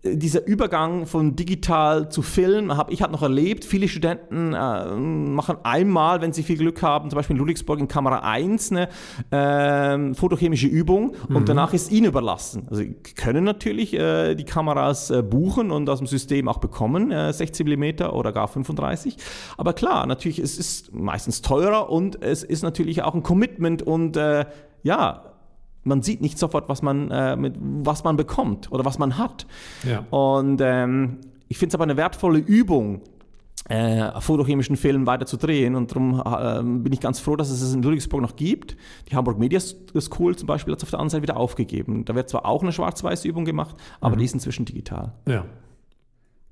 dieser 0.03 0.47
Übergang 0.47 1.05
von 1.05 1.35
digital 1.35 2.09
zu 2.09 2.21
Film 2.21 2.77
habe 2.77 2.93
ich 2.93 3.01
halt 3.01 3.11
noch 3.11 3.21
erlebt. 3.21 3.65
Viele 3.65 3.89
Studenten 3.89 4.53
äh, 4.53 4.95
machen 4.95 5.57
einmal, 5.63 6.21
wenn 6.21 6.31
sie 6.31 6.43
viel 6.43 6.57
Glück 6.57 6.81
haben, 6.81 7.09
zum 7.09 7.17
Beispiel 7.17 7.35
in 7.35 7.39
Ludwigsburg 7.39 7.79
in 7.79 7.89
Kamera 7.89 8.19
1 8.19 8.71
eine 8.71 8.87
äh, 9.31 10.13
fotochemische 10.13 10.67
Übung 10.67 11.15
mhm. 11.27 11.35
und 11.35 11.49
danach 11.49 11.73
ist 11.73 11.91
ihnen 11.91 12.07
überlassen. 12.07 12.67
Also 12.69 12.81
sie 12.81 12.93
können 12.93 13.43
natürlich 13.43 13.93
äh, 13.93 14.35
die 14.35 14.45
Kameras 14.45 15.09
äh, 15.09 15.21
buchen 15.21 15.69
und 15.69 15.89
aus 15.89 15.97
dem 15.97 16.07
System 16.07 16.47
auch 16.47 16.59
bekommen, 16.59 17.11
16 17.33 17.67
äh, 17.67 17.75
mm 17.75 18.01
oder 18.03 18.31
gar 18.31 18.47
35. 18.47 19.17
Aber 19.57 19.73
klar, 19.73 20.05
natürlich, 20.05 20.39
es 20.39 20.57
ist 20.57 20.93
meistens 20.93 21.41
teurer 21.41 21.89
und 21.89 22.21
es 22.23 22.43
ist 22.43 22.61
natürlich 22.61 23.03
auch 23.03 23.15
ein 23.15 23.23
Commitment 23.23 23.81
und 23.81 24.15
äh, 24.15 24.45
ja, 24.81 25.28
man 25.83 26.01
sieht 26.01 26.21
nicht 26.21 26.37
sofort, 26.37 26.69
was 26.69 26.81
man, 26.81 27.11
äh, 27.11 27.35
mit, 27.35 27.55
was 27.59 28.03
man 28.03 28.17
bekommt 28.17 28.71
oder 28.71 28.85
was 28.85 28.99
man 28.99 29.17
hat. 29.17 29.45
Ja. 29.87 30.05
Und 30.09 30.61
ähm, 30.61 31.19
ich 31.47 31.57
finde 31.57 31.71
es 31.71 31.75
aber 31.75 31.83
eine 31.83 31.97
wertvolle 31.97 32.39
Übung, 32.39 33.01
äh, 33.67 34.19
fotochemischen 34.19 34.77
Film 34.77 35.05
weiter 35.05 35.25
zu 35.25 35.37
drehen. 35.37 35.75
Und 35.75 35.91
darum 35.91 36.21
äh, 36.25 36.63
bin 36.83 36.93
ich 36.93 36.99
ganz 36.99 37.19
froh, 37.19 37.35
dass 37.35 37.49
es 37.49 37.61
es 37.61 37.73
in 37.73 37.81
Ludwigsburg 37.81 38.21
noch 38.21 38.35
gibt. 38.35 38.77
Die 39.09 39.15
Hamburg 39.15 39.37
Media 39.37 39.59
School 39.59 40.35
zum 40.35 40.47
Beispiel 40.47 40.71
hat 40.71 40.79
es 40.79 40.83
auf 40.83 40.89
der 40.89 40.99
anderen 40.99 41.11
Seite 41.11 41.23
wieder 41.23 41.37
aufgegeben. 41.37 42.05
Da 42.05 42.15
wird 42.15 42.29
zwar 42.29 42.45
auch 42.45 42.63
eine 42.63 42.71
schwarz-weiß 42.71 43.25
Übung 43.25 43.45
gemacht, 43.45 43.75
aber 44.01 44.15
mhm. 44.15 44.19
die 44.19 44.25
ist 44.25 44.33
inzwischen 44.33 44.65
digital. 44.65 45.13
Ja. 45.27 45.45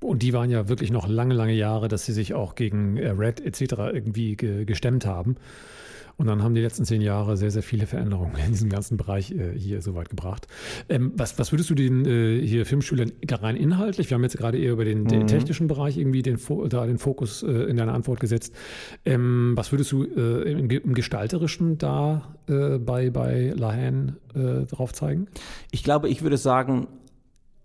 Und 0.00 0.22
die 0.22 0.32
waren 0.32 0.48
ja 0.48 0.68
wirklich 0.68 0.92
noch 0.92 1.08
lange, 1.08 1.34
lange 1.34 1.54
Jahre, 1.54 1.88
dass 1.88 2.04
sie 2.04 2.12
sich 2.12 2.34
auch 2.34 2.54
gegen 2.54 2.96
äh, 2.96 3.10
Red 3.10 3.40
etc. 3.40 3.72
irgendwie 3.92 4.36
ge 4.36 4.64
gestemmt 4.64 5.06
haben. 5.06 5.36
Und 6.18 6.26
dann 6.26 6.42
haben 6.42 6.54
die 6.54 6.60
letzten 6.60 6.84
zehn 6.84 7.00
Jahre 7.00 7.36
sehr, 7.36 7.52
sehr 7.52 7.62
viele 7.62 7.86
Veränderungen 7.86 8.34
in 8.44 8.50
diesem 8.50 8.68
ganzen 8.68 8.96
Bereich 8.96 9.30
äh, 9.30 9.56
hier 9.56 9.80
so 9.80 9.94
weit 9.94 10.10
gebracht. 10.10 10.48
Ähm, 10.88 11.12
was, 11.16 11.38
was 11.38 11.52
würdest 11.52 11.70
du 11.70 11.76
den 11.76 12.04
äh, 12.04 12.44
hier 12.44 12.66
Filmschülern 12.66 13.12
rein 13.30 13.54
inhaltlich, 13.54 14.10
wir 14.10 14.16
haben 14.16 14.24
jetzt 14.24 14.36
gerade 14.36 14.58
eher 14.58 14.72
über 14.72 14.84
den, 14.84 15.04
mhm. 15.04 15.08
den 15.08 15.26
technischen 15.28 15.68
Bereich 15.68 15.96
irgendwie 15.96 16.22
den, 16.22 16.38
da 16.68 16.86
den 16.86 16.98
Fokus 16.98 17.44
äh, 17.44 17.50
in 17.50 17.76
deiner 17.76 17.94
Antwort 17.94 18.18
gesetzt. 18.18 18.52
Ähm, 19.04 19.52
was 19.54 19.70
würdest 19.70 19.92
du 19.92 20.02
äh, 20.02 20.50
im, 20.50 20.68
im, 20.68 20.94
Gestalterischen 20.94 21.78
da 21.78 22.34
äh, 22.48 22.78
bei, 22.78 23.10
bei 23.10 23.52
Lahan 23.56 24.16
äh, 24.34 24.66
drauf 24.66 24.92
zeigen? 24.92 25.28
Ich 25.70 25.84
glaube, 25.84 26.08
ich 26.08 26.22
würde 26.22 26.36
sagen, 26.36 26.88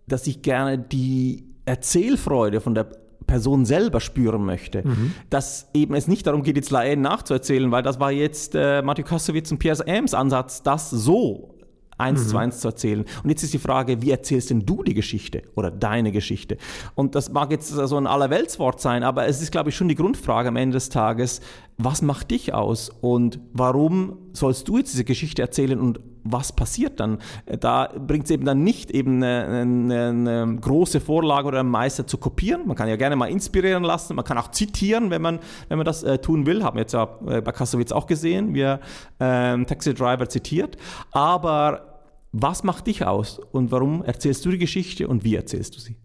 dass 0.07 0.27
ich 0.27 0.43
gerne 0.43 0.77
die 0.77 1.45
Erzählfreude 1.65 2.61
von 2.61 2.75
der 2.75 3.02
Person 3.33 3.65
selber 3.65 3.99
spüren 3.99 4.45
möchte. 4.45 4.87
Mhm. 4.87 5.15
Dass 5.31 5.67
eben 5.73 5.95
es 5.95 6.07
nicht 6.07 6.27
darum 6.27 6.43
geht, 6.43 6.55
jetzt 6.55 6.69
Laen 6.69 7.01
nachzuerzählen, 7.01 7.71
weil 7.71 7.81
das 7.81 7.99
war 7.99 8.11
jetzt 8.11 8.53
äh, 8.53 8.83
Matthew 8.83 9.05
Kassowitz 9.05 9.51
und 9.51 9.57
Piers 9.57 9.81
Ames 9.81 10.13
Ansatz, 10.13 10.61
das 10.61 10.91
so 10.91 11.55
eins 11.97 12.25
mhm. 12.25 12.27
zu 12.27 12.37
eins 12.37 12.59
zu 12.59 12.67
erzählen. 12.67 13.05
Und 13.23 13.29
jetzt 13.31 13.41
ist 13.41 13.51
die 13.51 13.57
Frage, 13.57 14.03
wie 14.03 14.11
erzählst 14.11 14.51
denn 14.51 14.67
du 14.67 14.83
die 14.83 14.93
Geschichte 14.93 15.41
oder 15.55 15.71
deine 15.71 16.11
Geschichte? 16.11 16.57
Und 16.93 17.15
das 17.15 17.31
mag 17.31 17.49
jetzt 17.49 17.69
so 17.69 17.97
ein 17.97 18.05
Allerweltswort 18.05 18.79
sein, 18.79 19.01
aber 19.01 19.25
es 19.25 19.41
ist, 19.41 19.51
glaube 19.51 19.71
ich, 19.71 19.75
schon 19.75 19.87
die 19.87 19.95
Grundfrage 19.95 20.49
am 20.49 20.55
Ende 20.55 20.75
des 20.75 20.89
Tages, 20.89 21.41
was 21.79 22.03
macht 22.03 22.29
dich 22.29 22.53
aus 22.53 22.91
und 23.01 23.39
warum 23.51 24.19
sollst 24.33 24.67
du 24.67 24.77
jetzt 24.77 24.93
diese 24.93 25.05
Geschichte 25.05 25.41
erzählen 25.41 25.79
und 25.79 25.99
was 26.23 26.51
passiert 26.51 26.99
dann? 26.99 27.19
Da 27.59 27.89
bringt 27.97 28.25
es 28.25 28.31
eben 28.31 28.45
dann 28.45 28.63
nicht 28.63 28.91
eben 28.91 29.23
eine, 29.23 29.61
eine, 29.61 30.09
eine, 30.09 30.57
große 30.59 31.01
Vorlage 31.01 31.47
oder 31.47 31.59
einen 31.59 31.69
Meister 31.69 32.07
zu 32.07 32.17
kopieren. 32.17 32.67
Man 32.67 32.75
kann 32.75 32.87
ja 32.87 32.95
gerne 32.95 33.15
mal 33.15 33.27
inspirieren 33.27 33.83
lassen, 33.83 34.15
man 34.15 34.25
kann 34.25 34.37
auch 34.37 34.51
zitieren, 34.51 35.09
wenn 35.09 35.21
man, 35.21 35.39
wenn 35.69 35.77
man 35.77 35.85
das 35.85 36.03
äh, 36.03 36.17
tun 36.19 36.45
will. 36.45 36.63
Haben 36.63 36.77
wir 36.77 36.81
jetzt 36.81 36.93
ja 36.93 37.09
äh, 37.27 37.41
bei 37.41 37.51
Kassowitz 37.51 37.91
auch 37.91 38.07
gesehen, 38.07 38.53
wie 38.53 38.61
er 38.61 38.79
ähm, 39.19 39.65
Taxi 39.65 39.93
Driver 39.93 40.29
zitiert. 40.29 40.77
Aber 41.11 42.01
was 42.31 42.63
macht 42.63 42.87
dich 42.87 43.05
aus 43.05 43.39
und 43.51 43.71
warum 43.71 44.03
erzählst 44.03 44.43
du 44.45 44.51
die 44.51 44.57
Geschichte 44.57 45.07
und 45.07 45.23
wie 45.23 45.35
erzählst 45.35 45.75
du 45.75 45.79
sie? 45.79 45.95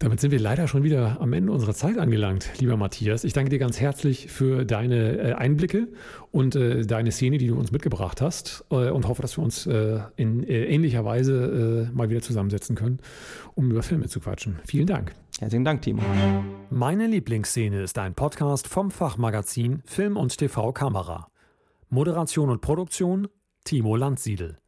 Damit 0.00 0.20
sind 0.20 0.32
wir 0.32 0.40
leider 0.40 0.66
schon 0.66 0.82
wieder 0.82 1.20
am 1.20 1.32
Ende 1.32 1.52
unserer 1.52 1.72
Zeit 1.72 1.98
angelangt, 1.98 2.50
lieber 2.58 2.76
Matthias. 2.76 3.22
Ich 3.22 3.32
danke 3.32 3.50
dir 3.50 3.60
ganz 3.60 3.78
herzlich 3.78 4.26
für 4.26 4.64
deine 4.64 5.18
äh, 5.18 5.32
Einblicke 5.34 5.86
und 6.32 6.56
äh, 6.56 6.84
deine 6.84 7.12
Szene, 7.12 7.38
die 7.38 7.46
du 7.46 7.56
uns 7.56 7.70
mitgebracht 7.70 8.20
hast 8.20 8.64
äh, 8.70 8.90
und 8.90 9.06
hoffe, 9.06 9.22
dass 9.22 9.38
wir 9.38 9.44
uns 9.44 9.66
in 9.66 10.42
ähnlicher 10.42 11.04
Weise 11.04 11.90
mal 11.94 12.10
wieder 12.10 12.22
zusammensetzen 12.22 12.74
können, 12.74 12.98
um 13.54 13.70
über 13.70 13.82
Filme 13.82 14.08
zu 14.08 14.20
quatschen. 14.20 14.58
Vielen 14.66 14.86
Dank. 14.86 15.14
Herzlichen 15.38 15.64
Dank, 15.64 15.82
Timo. 15.82 16.02
Meine 16.70 17.06
Lieblingsszene 17.06 17.82
ist 17.82 17.98
ein 17.98 18.14
Podcast 18.14 18.66
vom 18.66 18.90
Fachmagazin 18.90 19.82
Film 19.84 20.16
und 20.16 20.36
TV 20.36 20.72
Kamera. 20.72 21.28
Moderation 21.88 22.50
und 22.50 22.60
Produktion 22.60 23.28
Timo 23.64 23.96
Landsiedel. 23.96 24.58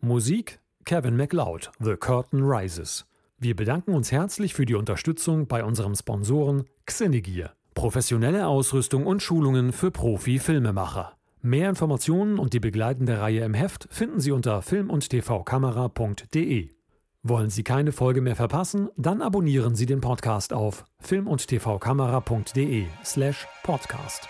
Musik 0.00 0.60
Kevin 0.84 1.16
MacLeod, 1.16 1.72
The 1.80 1.96
Curtain 1.96 2.42
Rises. 2.44 3.04
Wir 3.38 3.54
bedanken 3.54 3.92
uns 3.92 4.12
herzlich 4.12 4.54
für 4.54 4.64
die 4.64 4.74
Unterstützung 4.74 5.46
bei 5.46 5.62
unserem 5.62 5.94
Sponsoren 5.94 6.64
Xenegear. 6.86 7.52
Professionelle 7.74 8.46
Ausrüstung 8.46 9.06
und 9.06 9.22
Schulungen 9.22 9.72
für 9.72 9.90
Profi-Filmemacher. 9.90 11.12
Mehr 11.42 11.68
Informationen 11.68 12.38
und 12.38 12.54
die 12.54 12.60
begleitende 12.60 13.20
Reihe 13.20 13.44
im 13.44 13.52
Heft 13.52 13.88
finden 13.90 14.20
Sie 14.20 14.32
unter 14.32 14.62
film- 14.62 14.88
und 14.88 15.10
tvkamera.de. 15.10 16.70
Wollen 17.22 17.50
Sie 17.50 17.62
keine 17.62 17.92
Folge 17.92 18.22
mehr 18.22 18.36
verpassen? 18.36 18.88
Dann 18.96 19.20
abonnieren 19.20 19.74
Sie 19.74 19.84
den 19.84 20.00
Podcast 20.00 20.54
auf 20.54 20.84
film- 20.98 21.28
und 21.28 21.46
tvkamera.de 21.46 22.86
slash 23.04 23.46
podcast. 23.62 24.28